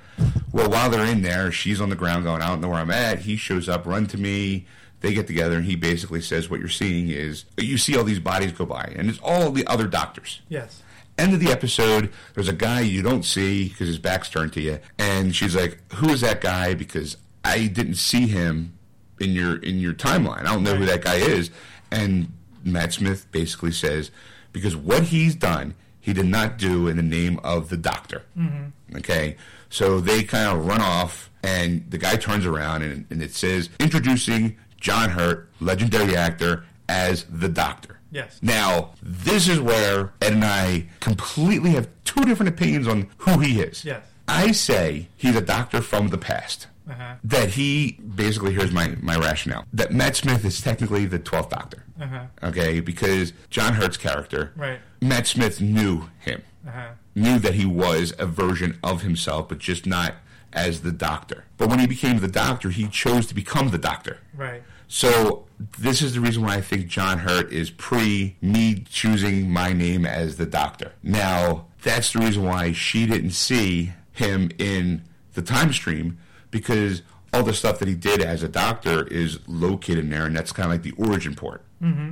[0.52, 2.92] Well, while they're in there, she's on the ground going, I don't know where I'm
[2.92, 3.20] at.
[3.20, 4.68] He shows up, run to me.
[5.00, 8.20] They get together, and he basically says, What you're seeing is you see all these
[8.20, 10.42] bodies go by, and it's all the other doctors.
[10.48, 10.82] Yes.
[11.17, 14.62] End of the episode, there's a guy you don't see because his back's turned to
[14.62, 18.73] you, and she's like, "Who is that guy?" Because I didn't see him
[19.19, 20.39] in your in your timeline.
[20.39, 21.52] I don't know who that guy is.
[21.91, 24.10] And Matt Smith basically says,
[24.52, 28.23] because what he's done, he did not do in the name of the doctor.
[28.38, 28.97] Mm-hmm.
[28.97, 29.38] Okay,
[29.69, 33.69] so they kind of run off, and the guy turns around, and, and it says,
[33.80, 38.39] "Introducing John Hurt, legendary actor, as the Doctor." Yes.
[38.41, 43.60] Now, this is where Ed and I completely have two different opinions on who he
[43.60, 43.84] is.
[43.84, 44.04] Yes.
[44.28, 46.67] I say he's a doctor from the past.
[46.89, 47.15] Uh-huh.
[47.23, 49.65] That he basically here's my, my rationale.
[49.73, 51.84] That Matt Smith is technically the twelfth doctor.
[51.99, 52.26] Uh-huh.
[52.43, 54.80] Okay, because John Hurt's character, Right.
[55.02, 56.41] Matt Smith knew him.
[56.67, 56.89] Uh-huh.
[57.15, 60.15] Knew that he was a version of himself, but just not
[60.52, 61.45] as the doctor.
[61.58, 64.19] But when he became the doctor, he chose to become the doctor.
[64.36, 64.62] Right.
[64.88, 65.45] So
[65.80, 70.06] this is the reason why I think John Hurt is pre me choosing my name
[70.06, 70.93] as the doctor.
[71.02, 76.17] Now, that's the reason why she didn't see him in the time stream
[76.52, 77.02] because
[77.34, 80.52] all the stuff that he did as a doctor is located in there, and that's
[80.52, 81.63] kind of like the origin port.
[81.82, 82.12] Mm-hmm.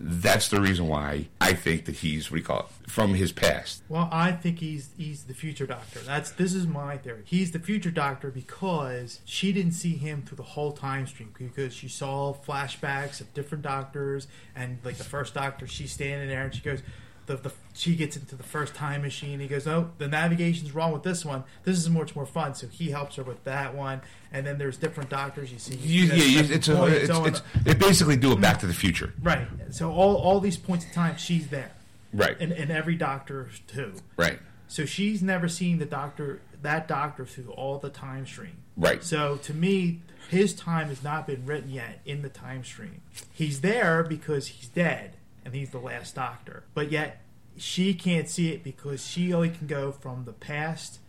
[0.00, 2.46] That's the reason why I think that he's it
[2.86, 3.82] from his past.
[3.88, 5.98] Well, I think he's he's the future doctor.
[6.00, 7.22] That's this is my theory.
[7.24, 11.74] He's the future doctor because she didn't see him through the whole time stream because
[11.74, 16.54] she saw flashbacks of different doctors and like the first doctor she's standing there and
[16.54, 16.82] she goes
[17.28, 19.38] the, the she gets into the first time machine.
[19.38, 21.44] He goes, "Oh, the navigation's wrong with this one.
[21.62, 24.00] This is much more fun." So he helps her with that one.
[24.32, 25.76] And then there's different doctors you see.
[25.76, 29.14] You, yeah, you- it's a, it's, it's, they basically do a Back to the Future,
[29.22, 29.46] right.
[29.70, 31.70] So all all these points in time, she's there,
[32.12, 32.36] right?
[32.40, 33.92] and and every doctor too.
[34.16, 38.56] Right, So she's never seen the doctor, that doctor, through all the time stream.
[38.76, 39.02] right.
[39.04, 43.00] So to me, his time has not been written yet in the time stream.
[43.32, 45.16] He's there because he's dead,
[45.48, 46.64] and he's the last doctor.
[46.74, 47.22] But yet
[47.56, 51.00] she can't see it because she only can go from the past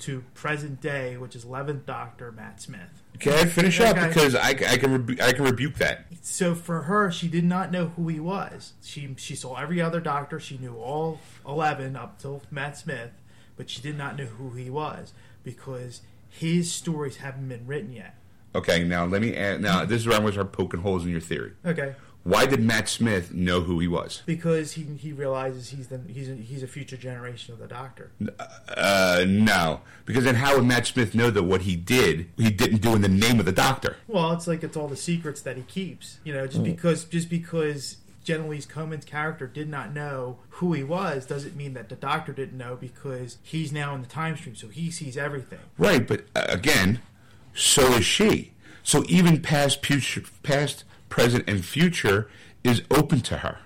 [0.00, 3.02] to present day, which is eleventh Doctor Matt Smith.
[3.18, 4.06] Can I finish up Okay.
[4.06, 6.06] because I, I can rebu- I can rebuke that.
[6.22, 8.74] So for her, she did not know who he was.
[8.84, 10.38] She she saw every other doctor.
[10.38, 13.10] She knew all eleven up till Matt Smith,
[13.56, 18.14] but she did not know who he was because his stories haven't been written yet.
[18.54, 19.60] Okay, now let me add.
[19.60, 21.54] Now this is where I'm going to start poking holes in your theory.
[21.66, 21.96] Okay.
[22.24, 24.22] Why did Matt Smith know who he was?
[24.26, 28.10] Because he he realizes he's the he's a, he's a future generation of the Doctor.
[28.68, 32.82] Uh, no, because then how would Matt Smith know that what he did he didn't
[32.82, 33.96] do in the name of the Doctor?
[34.06, 36.18] Well, it's like it's all the secrets that he keeps.
[36.24, 40.84] You know, just because just because Jenna Louise Coleman's character did not know who he
[40.84, 44.54] was doesn't mean that the Doctor didn't know because he's now in the time stream,
[44.54, 45.60] so he sees everything.
[45.78, 47.00] Right, but uh, again,
[47.54, 48.52] so is she.
[48.82, 52.28] So even past, future, past, present, and future
[52.64, 53.58] is open to her.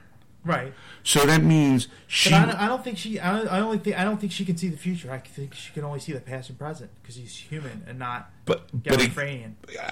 [0.45, 0.73] Right.
[1.05, 2.31] So that means she.
[2.31, 3.19] But I don't, I don't think she.
[3.19, 3.99] I don't, I don't think.
[3.99, 5.11] I don't think she can see the future.
[5.11, 8.31] I think she can only see the past and present because he's human and not
[8.45, 9.17] but but it,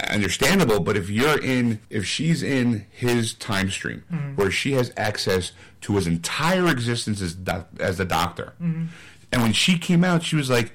[0.08, 0.80] understandable.
[0.80, 4.36] But if you're in, if she's in his time stream mm-hmm.
[4.36, 8.86] where she has access to his entire existence as doc, as the Doctor, mm-hmm.
[9.32, 10.72] and when she came out, she was like,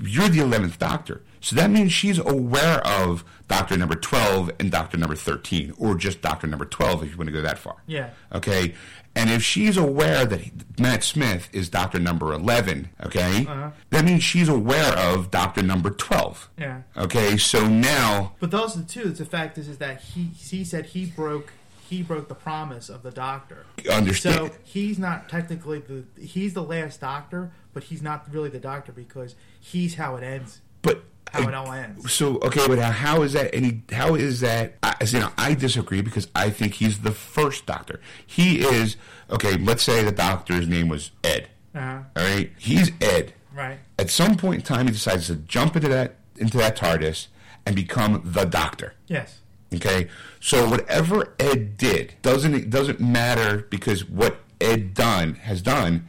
[0.00, 4.96] "You're the eleventh Doctor." So that means she's aware of Doctor Number Twelve and Doctor
[4.98, 7.76] Number Thirteen, or just Doctor Number Twelve, if you want to go that far.
[7.86, 8.10] Yeah.
[8.32, 8.74] Okay.
[9.14, 13.70] And if she's aware that he, Matt Smith is Doctor Number Eleven, okay, Uh-huh.
[13.90, 16.50] that means she's aware of Doctor Number Twelve.
[16.58, 16.82] Yeah.
[16.96, 20.86] Okay, so now, But those also too, the fact is, is that he he said
[20.86, 21.52] he broke
[21.88, 23.66] he broke the promise of the Doctor.
[23.88, 24.34] Understand?
[24.50, 28.90] So he's not technically the he's the last Doctor, but he's not really the Doctor
[28.90, 32.12] because he's how it ends, but how it all ends.
[32.12, 33.82] So okay, but how is that any?
[33.92, 34.74] How is that?
[34.82, 38.00] I, you know, I disagree because I think he's the first Doctor.
[38.26, 38.96] He is
[39.30, 39.56] okay.
[39.56, 41.48] Let's say the Doctor's name was Ed.
[41.74, 41.98] Uh-huh.
[42.16, 43.34] All right, he's Ed.
[43.54, 43.78] Right.
[43.98, 47.28] At some point in time, he decides to jump into that into that TARDIS
[47.64, 48.94] and become the Doctor.
[49.06, 49.40] Yes.
[49.74, 50.08] Okay,
[50.40, 56.06] so whatever Ed did doesn't it doesn't matter because what Ed done has done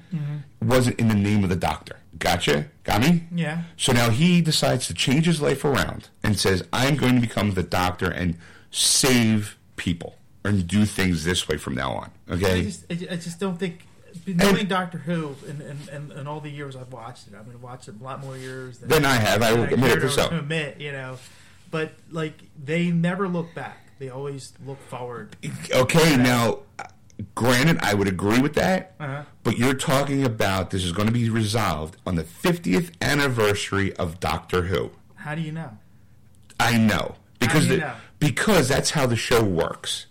[0.62, 1.98] wasn't in the name of the Doctor.
[2.18, 2.68] Gotcha?
[2.84, 3.24] Got me?
[3.34, 3.64] Yeah.
[3.76, 7.54] So now he decides to change his life around and says, "I'm going to become
[7.54, 8.38] the Doctor and
[8.72, 12.64] save people and do things this way from now on." Okay.
[12.64, 13.86] just, I ju- I just don't think
[14.26, 17.34] knowing Doctor Who and, and, and, and all the years I've watched it.
[17.36, 19.42] I mean, I've watched it a lot more years than Then I have.
[19.42, 20.30] I than will admit it for so.
[20.30, 21.18] admit, you know,
[21.72, 23.84] but like they never look back.
[24.00, 25.36] They always look forward.
[25.74, 26.60] Okay, now,
[27.36, 29.24] granted, I would agree with that, Uh-huh.
[29.44, 34.20] but you're talking about this is going to be resolved on the 50th anniversary of
[34.20, 34.92] Doctor Who.
[35.16, 35.78] How do you know?
[36.60, 37.94] I know because do you the- know?
[38.20, 40.08] because that's how the show works.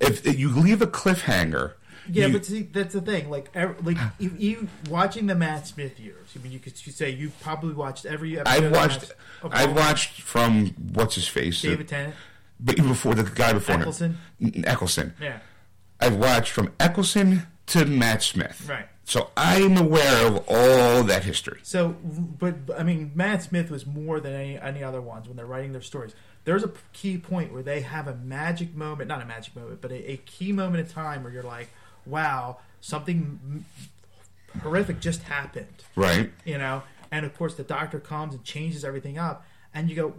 [0.00, 1.72] If, if you leave a cliffhanger,
[2.10, 3.30] Yeah, you- but see, that's the thing.
[3.30, 6.28] Like, ev- like you, you watching the Matt Smith years.
[6.36, 8.54] I mean, you could you say you've probably watched every episode.
[8.56, 9.12] I've of watched.
[9.50, 12.14] I've watched from what's his face, David Tennant.
[12.60, 14.18] but even before the guy before Eccleston?
[14.40, 15.14] him, Eccleston.
[15.20, 15.38] Yeah,
[16.00, 18.66] I've watched from Eccleston to Matt Smith.
[18.68, 18.86] Right.
[19.04, 21.60] So I'm aware of all that history.
[21.62, 21.96] So,
[22.38, 25.72] but, I mean, Matt Smith was more than any any other ones when they're writing
[25.72, 26.14] their stories.
[26.44, 29.90] There's a key point where they have a magic moment, not a magic moment, but
[29.92, 31.70] a, a key moment in time where you're like,
[32.04, 33.64] "Wow, something
[34.62, 36.30] horrific just happened," Right.
[36.44, 36.82] you know.
[37.10, 40.14] And of course, the doctor comes and changes everything up, and you go,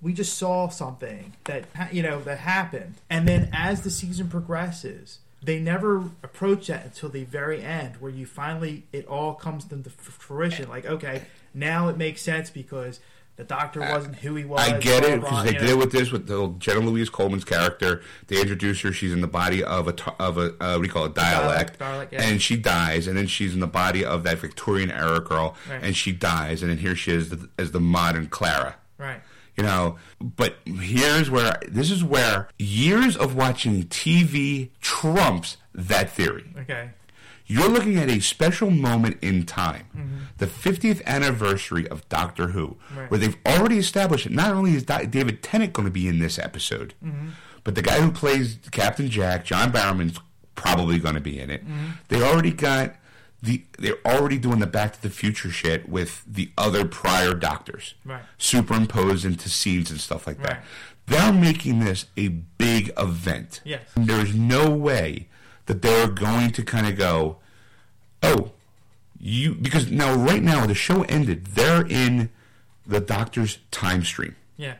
[0.00, 5.18] "We just saw something that you know that happened." And then as the season progresses.
[5.44, 9.76] They never approach that until the very end, where you finally it all comes to
[9.90, 10.68] fruition.
[10.68, 11.22] Like, okay,
[11.52, 13.00] now it makes sense because
[13.36, 14.60] the doctor wasn't who he was.
[14.60, 18.02] I get it because they did it with this with the Jenna Louise Coleman's character.
[18.28, 20.90] They introduce her; she's in the body of a of a uh, what do you
[20.90, 22.22] call it Dalek, Dalek, yeah.
[22.22, 23.08] and she dies.
[23.08, 25.82] And then she's in the body of that Victorian era girl, Right.
[25.82, 26.62] and she dies.
[26.62, 28.76] And then here she is the, as the modern Clara.
[28.98, 29.20] right.
[29.56, 36.52] You know, but here's where this is where years of watching TV trumps that theory.
[36.60, 36.90] Okay.
[37.46, 42.98] You're looking at a special moment in time, the 50th anniversary of Doctor Who, Mm-hmm.
[42.98, 43.10] Right.
[43.10, 46.38] where they've already established that not only is David Tennant going to be in this
[46.38, 47.28] episode, Mm-hmm.
[47.62, 50.18] but the guy who plays Captain Jack, John Barrowman's
[50.54, 51.62] probably going to be in it.
[51.62, 51.86] Mm-hmm.
[52.08, 52.94] They already got
[53.42, 57.94] the they're already doing the Back to the Future shit with the other prior Doctors,
[58.04, 58.22] Right.
[58.38, 60.48] superimposed into scenes and stuff like that.
[60.52, 60.60] Right.
[61.06, 63.60] They're making this a big event.
[63.64, 63.82] Yes.
[63.96, 65.28] There is no way
[65.66, 67.38] that they're going to kind of go,
[68.22, 68.52] oh,
[69.18, 71.46] you because now right now the show ended.
[71.46, 72.30] They're in
[72.86, 74.36] the Doctor's time stream.
[74.56, 74.74] Yeah.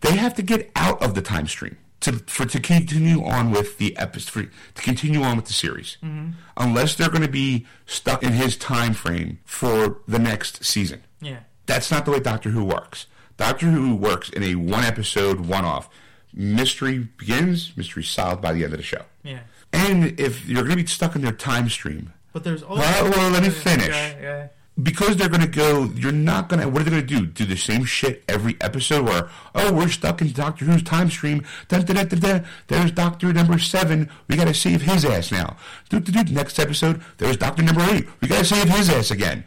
[0.00, 3.78] They have to get out of the time stream to for to continue on with
[3.78, 6.30] the episode to continue on with the series, mm-hmm.
[6.56, 11.02] unless they're going to be stuck in his time frame for the next season.
[11.20, 11.40] Yeah.
[11.66, 13.06] That's not the way Doctor Who works.
[13.36, 15.88] Doctor Who works in a one episode, one off.
[16.34, 19.02] Mystery begins, mystery solved by the end of the show.
[19.22, 19.40] Yeah.
[19.72, 23.10] And if you're going to be stuck in their time stream, But there's also Well,
[23.10, 23.88] well, let me finish.
[23.88, 24.48] Yeah, yeah.
[24.80, 27.26] Because they're going to go, you're not going to, what are they going to do?
[27.26, 31.44] Do the same shit every episode where, oh, we're stuck in Doctor Who's time stream.
[31.68, 32.46] Dun, dun, dun, dun, dun.
[32.68, 34.08] There's Doctor number seven.
[34.28, 35.56] We got to save his ass now.
[35.90, 36.32] Do, do, do.
[36.32, 38.06] Next episode, there's Doctor number eight.
[38.20, 39.44] We got to save his ass again.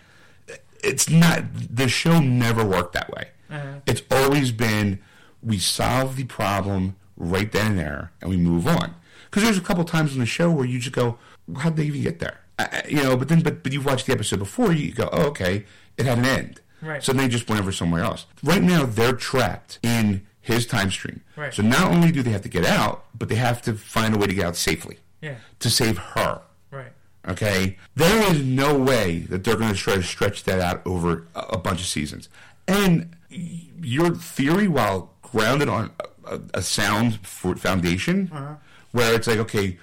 [0.84, 3.30] It's not, the show never worked that way.
[3.50, 3.80] Uh-huh.
[3.88, 5.00] It's always been,
[5.42, 8.94] we solve the problem right then and there, and we move on.
[9.26, 11.18] Because there's a couple times in the show where you just go,
[11.58, 12.42] how'd they even get there?
[12.58, 15.28] I, you know, but then, but, but you've watched the episode before, you go, oh,
[15.28, 15.66] okay,
[15.98, 16.62] it had an end.
[16.82, 17.04] Right.
[17.04, 18.26] So they just went over somewhere else.
[18.44, 21.22] Right now, they're trapped in his time stream.
[21.36, 21.54] Right.
[21.54, 24.18] So not only do they have to get out, but they have to find a
[24.18, 25.36] way to get out safely Yeah.
[25.60, 26.42] to save her.
[26.72, 26.92] Right.
[27.28, 31.28] Okay, there is no way that they're going to try to stretch that out over
[31.34, 32.30] a, a bunch of seasons.
[32.68, 35.92] And your theory, while grounded on
[36.26, 38.56] a, a, sound foundation, uh-huh.
[38.92, 39.78] where it's like, okay,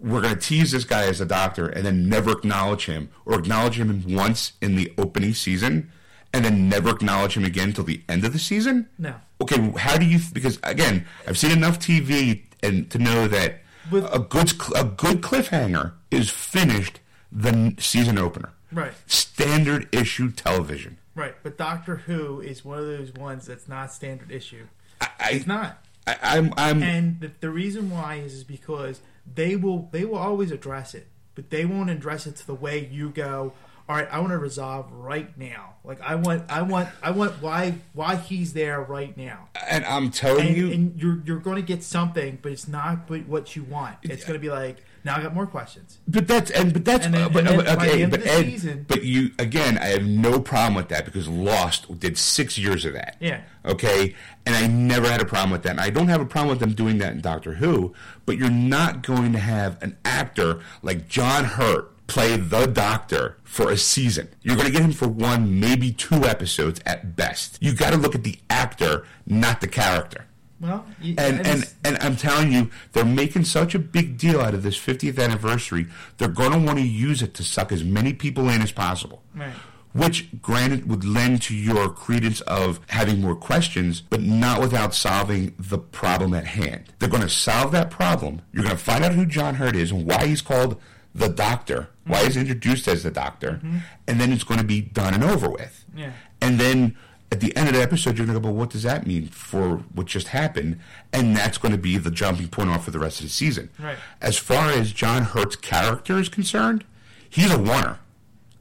[0.00, 3.38] we're going to tease this guy as a doctor and then never acknowledge him, or
[3.38, 5.90] acknowledge him once in the opening season,
[6.32, 8.88] and then never acknowledge him again till the end of the season.
[8.98, 9.14] No.
[9.40, 10.18] Okay, how do you?
[10.32, 15.20] Because again, I've seen enough TV and to know that With- a good a good
[15.22, 18.50] cliffhanger is finished the season opener.
[18.72, 18.92] Right.
[19.06, 20.98] Standard issue television.
[21.14, 21.34] Right.
[21.42, 24.66] But Doctor Who is one of those ones that's not standard issue.
[25.00, 25.82] I, I, It's not.
[26.06, 29.00] I, I'm I'm And the, the reason why is, is because
[29.34, 32.88] they will they will always address it, but they won't address it to the way
[32.90, 33.52] you go.
[33.88, 35.74] All right, I want to resolve right now.
[35.84, 39.48] Like I want, I want, I want why why he's there right now.
[39.68, 43.08] And I'm telling And, you, and you're you're going to get something, but it's not
[43.08, 43.98] what you want.
[44.02, 45.98] It's going to be like now I got more questions.
[46.06, 48.04] But that's and but that's And then- but, and then but- by the okay.
[48.06, 52.18] But Ed, season- but you again, I have no problem with that because Lost did
[52.18, 53.16] six years of that.
[53.20, 53.40] Yeah.
[53.64, 55.70] Okay, and I never had a problem with that.
[55.70, 57.94] And I don't have a problem with them doing that in Doctor Who.
[58.26, 63.70] But you're not going to have an actor like John Hurt play the Doctor for
[63.70, 64.28] a season.
[64.42, 67.58] You're going to get him for one, maybe two episodes at best.
[67.60, 70.26] You got to look at the actor, not the character.
[70.60, 74.40] Well, you, And and just- and I'm telling you, they're making such a big deal
[74.40, 75.86] out of this 50th anniversary.
[76.18, 79.22] They're going to want to use it to suck as many people in as possible.
[79.34, 79.52] Right.
[79.92, 85.54] Which, granted, would lend to your credence of having more questions, but not without solving
[85.58, 86.92] the problem at hand.
[86.98, 88.42] They're going to solve that problem.
[88.52, 90.78] You're going to find out who John Hurt is and why he's called
[91.14, 92.40] the Doctor, why he's mm-hmm.
[92.40, 93.78] introduced as the Doctor, mm-hmm.
[94.06, 95.84] and then it's going to be done and over with.
[95.96, 96.12] Yeah.
[96.42, 96.96] And then
[97.32, 99.28] at the end of the episode, you're going to go, well, what does that mean
[99.28, 100.78] for what just happened?
[101.12, 103.70] And that's going to be the jumping point off for the rest of the season.
[103.78, 103.96] Right.
[104.20, 106.84] As far as John Hurt's character is concerned,
[107.28, 107.98] he's a winner.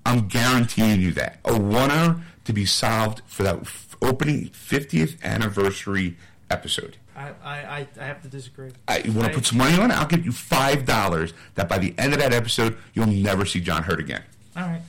[0.05, 1.39] I'm guaranteeing you that.
[1.45, 6.17] A winner to be solved for that f- opening 50th anniversary
[6.49, 6.97] episode.
[7.15, 8.71] I, I, I, have to disagree.
[8.87, 9.93] I, you want to put some money on it?
[9.93, 13.83] I'll give you $5 that by the end of that episode, you'll never see John
[13.83, 14.23] Hurt again.
[14.55, 14.81] All right.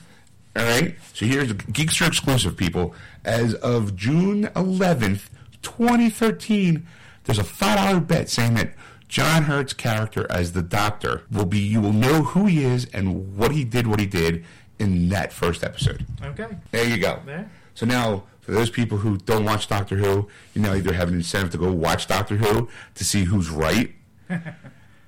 [0.57, 0.95] All right.
[1.13, 2.95] So here's a Geekster exclusive, people.
[3.23, 5.29] As of June 11th,
[5.61, 6.85] 2013,
[7.25, 8.73] there's a five dollar bet saying that
[9.07, 11.59] John Hurt's character as the Doctor will be.
[11.59, 14.43] You will know who he is and what he did, what he did
[14.79, 16.05] in that first episode.
[16.23, 16.47] Okay.
[16.71, 17.21] There you go.
[17.25, 17.49] There.
[17.73, 21.15] So now, for those people who don't watch Doctor Who, you now either have an
[21.15, 23.93] incentive to go watch Doctor Who to see who's right.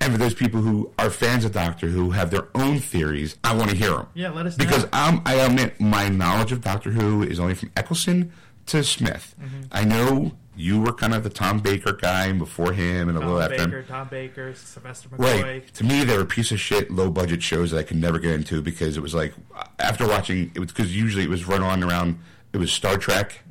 [0.10, 3.56] and for those people who are fans of Doctor Who, have their own theories, I
[3.56, 4.08] want to hear them.
[4.16, 4.66] Yeah, let us know.
[4.66, 8.32] Because I'm, I admit my knowledge of Doctor Who is only from Eccleston
[8.68, 9.36] to Smith.
[9.40, 9.62] Mm-hmm.
[9.72, 13.30] I know you were kind of the Tom Baker guy before him and a Tom
[13.30, 13.70] little after him.
[13.70, 15.44] Baker, Tom Baker, Sylvester McCoy.
[15.44, 15.74] Right.
[15.76, 18.32] To me, they were piece of shit, low budget shows that I could never get
[18.32, 19.34] into because it was like
[19.78, 22.20] after watching it was because usually it was run on around
[22.52, 23.42] it was Star Trek,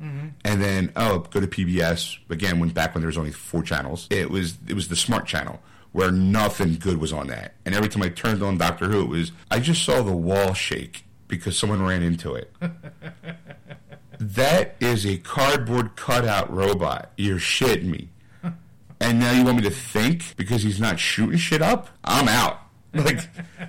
[0.43, 4.07] and then oh go to PBS again when back when there was only four channels.
[4.09, 5.61] It was it was the Smart Channel
[5.91, 9.07] where nothing good was on that, and every time I turned on Doctor Who, it
[9.09, 12.51] was I just saw the wall shake because someone ran into it.
[14.19, 17.11] that is a cardboard cutout robot.
[17.17, 18.09] You're shitting me.
[19.01, 21.89] And now you want me to think because he's not shooting shit up?
[22.03, 22.59] I'm out.
[22.91, 23.19] Like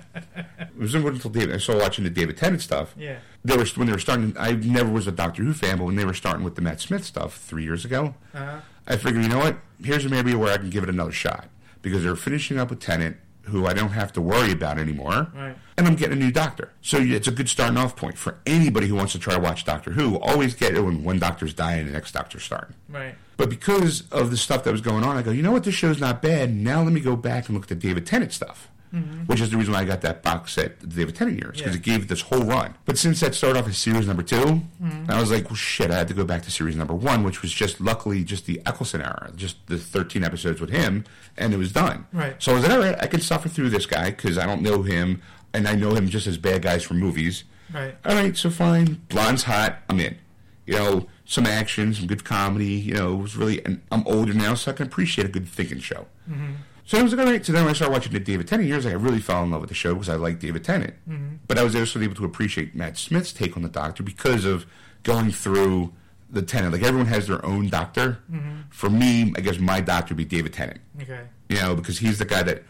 [0.09, 1.53] it was until David.
[1.53, 2.95] I started watching the David Tennant stuff.
[2.97, 3.17] Yeah.
[3.45, 4.35] They were when they were starting.
[4.37, 6.81] I never was a Doctor Who fan, but when they were starting with the Matt
[6.81, 8.61] Smith stuff three years ago, Uh-huh.
[8.87, 9.57] I figured, you know what?
[9.83, 11.47] Here's maybe where I can give it another shot
[11.81, 15.55] because they're finishing up with Tennant, who I don't have to worry about anymore, Right.
[15.77, 16.69] and I'm getting a new Doctor.
[16.81, 19.65] So it's a good starting off point for anybody who wants to try to watch
[19.65, 20.17] Doctor Who.
[20.19, 22.75] Always get it when one Doctor's dying, and the next Doctor's starting.
[22.87, 23.15] Right.
[23.37, 25.73] But because of the stuff that was going on, I go, you know what, this
[25.73, 26.53] show's not bad.
[26.55, 28.67] Now let me go back and look at the David Tennant stuff.
[28.93, 29.23] Mm-hmm.
[29.23, 31.73] Which is the reason why I got that box set, the David Tennant years, because
[31.73, 31.79] Yeah.
[31.79, 32.75] it gave this whole run.
[32.83, 35.09] But since that started off as series number 2 mm-hmm.
[35.09, 37.41] I was like, well, shit, I had to go back to series number one, which
[37.41, 41.05] was just luckily just the Eccleston era, just the 13 episodes with him,
[41.37, 42.05] and it was done.
[42.11, 42.35] Right.
[42.39, 44.61] So I was like, all right, I can suffer through this guy because I don't
[44.61, 45.21] know him,
[45.53, 47.45] and I know him just as bad guys from movies.
[47.73, 47.95] Right.
[48.05, 49.01] All right, so fine.
[49.07, 49.77] Blonde's hot.
[49.89, 50.17] I'm in.
[50.65, 52.73] You know, some action, some good comedy.
[52.73, 53.63] You know, it was really.
[53.65, 56.07] And I'm older now, so I can appreciate a good thinking show.
[56.29, 56.51] Mm-hmm.
[56.85, 57.45] So I was like, all right.
[57.45, 59.61] So then when I started watching the David Tennant years, I really fell in love
[59.61, 60.93] with the show because I like David Tennant.
[61.07, 61.35] Mm-hmm.
[61.47, 64.65] But I was also able to appreciate Matt Smith's take on the Doctor because of
[65.03, 65.93] going through
[66.29, 66.73] the Tennant.
[66.73, 68.19] Like everyone has their own Doctor.
[68.31, 68.61] Mm-hmm.
[68.71, 71.21] For me, I guess my Doctor would be David Tennant Okay.
[71.49, 72.63] you know, because he's the guy that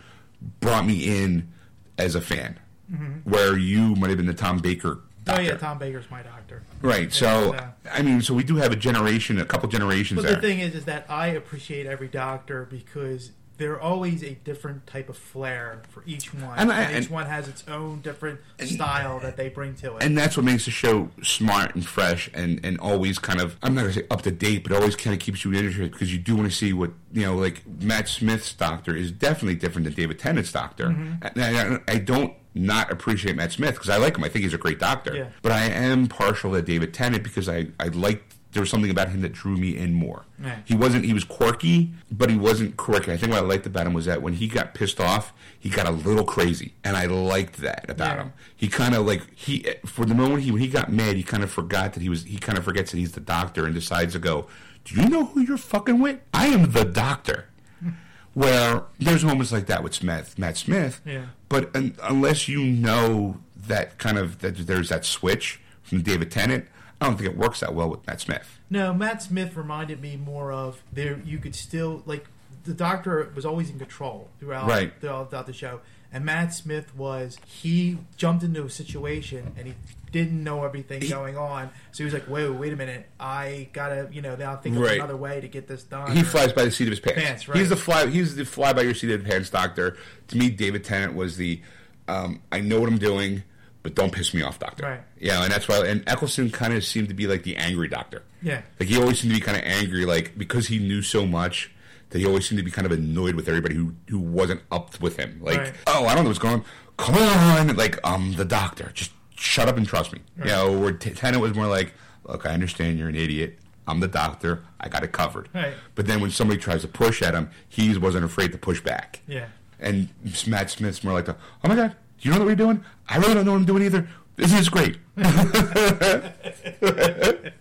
[0.60, 1.52] brought me in
[1.98, 2.60] as a fan,
[2.92, 3.30] mm-hmm.
[3.30, 5.02] where you might have been the Tom Baker.
[5.28, 6.64] Oh yeah, Tom Baker's my doctor.
[6.82, 7.14] Right.
[7.14, 7.56] So.
[7.92, 10.36] I mean, so we do have a generation, a couple generations But there.
[10.36, 13.32] the thing is, is that I appreciate every doctor because
[13.62, 17.48] they're always a different type of flair for each one, And and, each one has
[17.48, 20.04] its own different style that they bring to it.
[20.04, 23.76] and that's what makes the show smart and fresh and, and always kind of I'm
[23.76, 26.20] not gonna say up to date, but always kind of keeps you interested because you
[26.20, 27.36] do want to see what you know.
[27.36, 30.88] Like Matt Smith's Doctor is definitely different than David Tennant's Doctor.
[30.88, 31.40] Mm-hmm.
[31.40, 34.24] And I, I don't not appreciate Matt Smith because I like him.
[34.24, 35.16] I think he's a great Doctor.
[35.16, 35.28] Yeah.
[35.42, 39.10] But I am partial to David Tennant because I I liked there was something about
[39.10, 40.26] him that drew me in more.
[40.42, 40.58] Yeah.
[40.66, 43.12] He wasn't he was quirky, but he wasn't quirky.
[43.14, 45.70] I think what I liked about him was that when he got pissed off, he
[45.70, 48.24] got a little crazy, and I liked that about Yeah.
[48.24, 48.34] him.
[48.56, 51.44] He kind of like he for the moment he when he got mad, he kind
[51.44, 54.14] of forgot that he was he kind of forgets that he's the doctor and decides
[54.14, 54.48] to go.
[54.84, 56.20] Do you know who you're fucking with?
[56.34, 57.46] I am the doctor.
[58.34, 61.02] where there's moments like that with Smith, Matt Smith.
[61.06, 61.26] Yeah.
[61.50, 63.38] But un- unless you know
[63.68, 66.66] that kind of that there's that switch from David Tennant,
[67.02, 68.60] I don't think it works that well with Matt Smith.
[68.70, 71.20] No, Matt Smith reminded me more of there.
[71.26, 72.26] You could still like
[72.64, 74.94] the Doctor was always in control throughout Right.
[75.02, 75.82] throughout, the show,
[76.14, 79.74] and Matt Smith was he jumped into a situation and he
[80.12, 83.70] didn't know everything He- going on, so he was like, "Wait, wait a minute, I
[83.74, 84.98] gotta you know now think of Right.
[84.98, 87.20] another way to get this done." He or- flies by the seat of his pants.
[87.20, 87.58] Pants, right.
[87.58, 88.06] He's the fly.
[88.08, 89.98] He's the fly by your seat of the pants doctor.
[90.28, 91.62] To me, David Tennant was the
[92.08, 93.44] um, I know what I'm doing,
[93.84, 94.84] but don't piss me off, doctor.
[94.84, 95.00] Right.
[95.20, 95.86] Yeah, and that's why.
[95.86, 98.24] And Eccleston kind of seemed to be like the angry doctor.
[98.42, 98.62] Yeah.
[98.80, 101.72] Like he always seemed to be kind of angry, like because he knew so much
[102.10, 105.00] that he always seemed to be kind of annoyed with everybody who who wasn't up
[105.02, 105.40] with him.
[105.42, 105.74] Like, Right.
[105.88, 106.56] oh, I don't know what's going.
[106.56, 106.66] on.
[106.98, 108.92] Come on, like I'm the doctor.
[108.94, 110.20] Just shut up and trust me.
[110.40, 111.94] You know, where T- Tennant was more like,
[112.26, 113.58] look, I understand you're an idiot.
[113.88, 114.64] I'm the doctor.
[114.80, 115.50] I got it covered.
[115.56, 115.74] Right.
[115.96, 119.22] But then when somebody tries to push at him, he wasn't afraid to push back.
[119.28, 119.48] Yeah.
[119.80, 120.10] And
[120.46, 122.84] Matt Smith's more like, the, oh my god, you know what we're doing?
[123.08, 124.08] I really don't know what I'm doing either.
[124.36, 124.98] This Isn't great?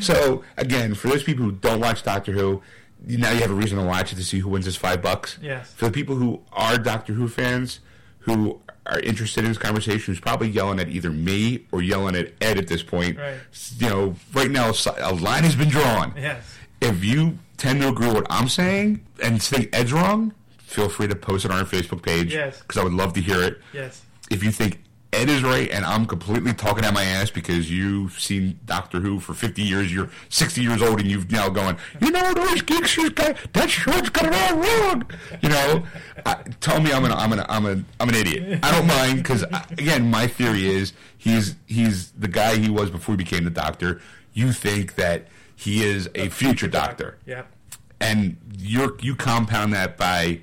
[0.00, 2.62] so again, for those people who don't watch Doctor Who,
[3.04, 5.38] now you have a reason to watch it to see who wins this five bucks.
[5.42, 5.72] Yes.
[5.72, 7.80] For the people who are Doctor Who fans,
[8.20, 12.32] who are interested in this conversation, who's probably yelling at either me or yelling at
[12.40, 13.18] Ed at this point.
[13.18, 13.38] Right.
[13.78, 16.14] You know, right now a line has been drawn.
[16.16, 16.56] Yes.
[16.80, 20.32] If you tend to agree with what I'm saying and think Ed's wrong,
[20.72, 22.32] feel free to post it on our Facebook page.
[22.34, 22.60] Yes.
[22.62, 23.60] Because I would love to hear it.
[23.72, 24.02] Yes.
[24.30, 28.18] If you think Ed is right and I'm completely talking out my ass because you've
[28.18, 32.10] seen Doctor Who for 50 years, you're 60 years old, and you've now going, you
[32.10, 35.04] know, those geeks, got, that show's got it all wrong.
[35.42, 35.82] You know,
[36.24, 38.60] I, tell me I'm an, I'm an, I'm an, I'm an idiot.
[38.62, 39.42] I don't mind because
[39.72, 44.00] again, my theory is he's he's the guy he was before he became the Doctor.
[44.32, 47.46] You think that he is a future Doctor Yep.
[48.00, 50.40] and you're you compound that by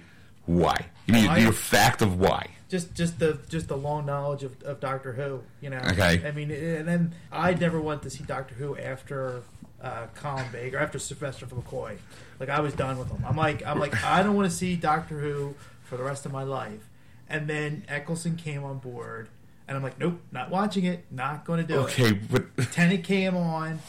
[0.49, 0.87] why?
[1.05, 1.37] You mean Why?
[1.37, 2.49] your fact of why?
[2.69, 5.79] just just the just the long knowledge of, of Doctor Who, you know.
[5.91, 6.21] Okay.
[6.25, 9.41] I mean, and then I never went to see Doctor Who after
[9.81, 11.97] uh, Colin Baker, after Sylvester McCoy.
[12.39, 13.23] Like I was done with him.
[13.27, 16.31] I'm like I'm like I don't want to see Doctor Who for the rest of
[16.31, 16.89] my life.
[17.27, 19.29] And then Eccleston came on board,
[19.67, 21.83] and I'm like, nope, not watching it, not going to do it.
[21.83, 23.79] Okay, but Tennant came on.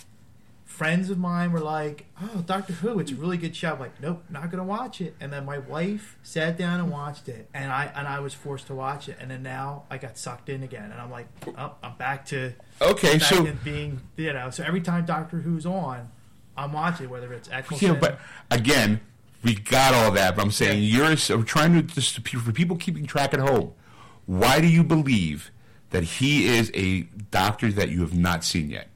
[0.70, 4.00] Friends of mine were like, "Oh, Doctor Who, it's a really good show." I'm like,
[4.00, 7.72] "Nope, not gonna watch it." And then my wife sat down and watched it, and
[7.72, 9.18] I and I was forced to watch it.
[9.20, 11.26] And then now I got sucked in again, and I'm like,
[11.58, 15.40] "Oh, I'm back to okay, back so to being you know." So every time Doctor
[15.40, 16.08] Who's on,
[16.56, 17.94] I'm watching, whether it's Eccleston.
[17.94, 19.00] yeah, but again,
[19.42, 20.36] we got all that.
[20.36, 23.72] But I'm saying you're so trying to just for people keeping track at home.
[24.24, 25.50] Why do you believe
[25.90, 27.02] that he is a
[27.32, 28.86] doctor that you have not seen yet?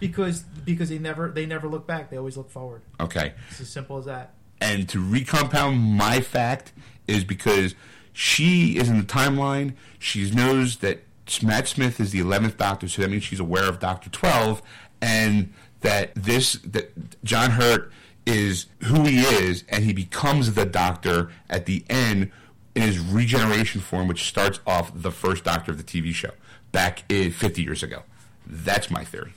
[0.00, 2.82] because because they never they never look back; they always look forward.
[3.00, 4.34] Okay, It's as simple as that.
[4.60, 6.72] and to recompound my fact
[7.06, 7.74] is because
[8.12, 9.74] she is in the timeline.
[9.98, 11.02] She knows that
[11.42, 14.62] Matt Smith is the eleventh Doctor, so that means she's aware of Doctor Twelve,
[15.00, 16.92] and that this that
[17.24, 17.90] John Hurt
[18.26, 22.30] is who he is, and he becomes the Doctor at the end
[22.74, 26.30] in his regeneration form, which starts off the first Doctor of the TV show
[26.72, 28.02] back in fifty years ago.
[28.46, 29.32] That's my theory.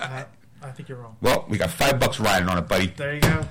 [0.00, 0.26] I,
[0.62, 1.16] I think you're wrong.
[1.20, 2.88] Well, we got five bucks riding on it, buddy.
[2.88, 3.46] There you go.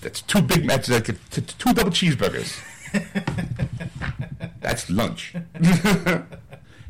[0.00, 2.60] That's two Big Macs, like t- t- two double cheeseburgers.
[4.60, 5.34] That's lunch.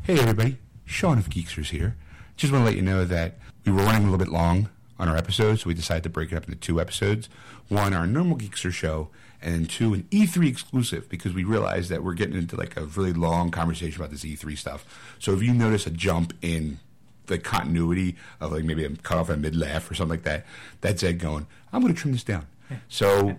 [0.03, 0.57] hey, everybody.
[0.85, 1.95] Sean of Geeksters here.
[2.35, 5.07] Just want to let you know that we were running a little bit long on
[5.07, 7.29] our episodes, so we decided to break it up into two episodes.
[7.69, 9.09] One, our normal Geekster show,
[9.41, 12.85] and then two, an E3 exclusive, because we realized that we're getting into like a
[12.85, 15.15] really long conversation about this E3 stuff.
[15.19, 16.79] So if you notice a jump in
[17.27, 20.45] the continuity of like maybe I'm cut off a mid laugh or something like that,
[20.81, 22.47] that's Ed going, I'm going to trim this down.
[22.87, 23.35] So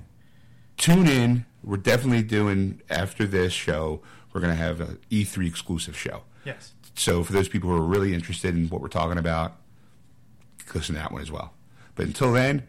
[0.76, 1.45] tune in.
[1.62, 4.01] We're definitely doing after this show.
[4.32, 6.22] We're going to have an E3 exclusive show.
[6.45, 6.72] Yes.
[6.95, 9.57] So for those people who are really interested in what we're talking about,
[10.74, 11.53] listen to that one as well.
[11.95, 12.64] But until then,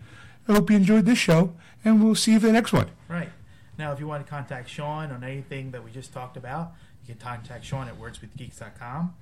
[0.48, 1.54] I hope you enjoyed this show,
[1.84, 2.90] and we'll see you for the next one.
[3.08, 3.30] Right.
[3.78, 6.74] Now, if you want to contact Sean on anything that we just talked about,
[7.06, 9.14] you can contact Sean at wordswithgeeks.com.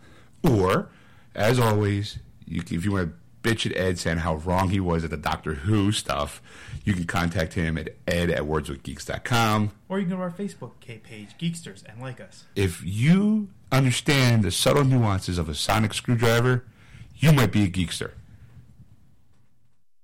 [0.43, 0.89] Or,
[1.35, 5.03] as always, you if you want to bitch at Ed saying how wrong he was
[5.03, 6.41] at the Doctor Who stuff,
[6.85, 9.71] you can contact him at ed at wordswithgeeks.com.
[9.89, 12.45] Or you can go to our Facebook page, Geeksters, and like us.
[12.55, 16.63] If you understand the subtle nuances of a sonic screwdriver,
[17.17, 18.11] you might be a geekster.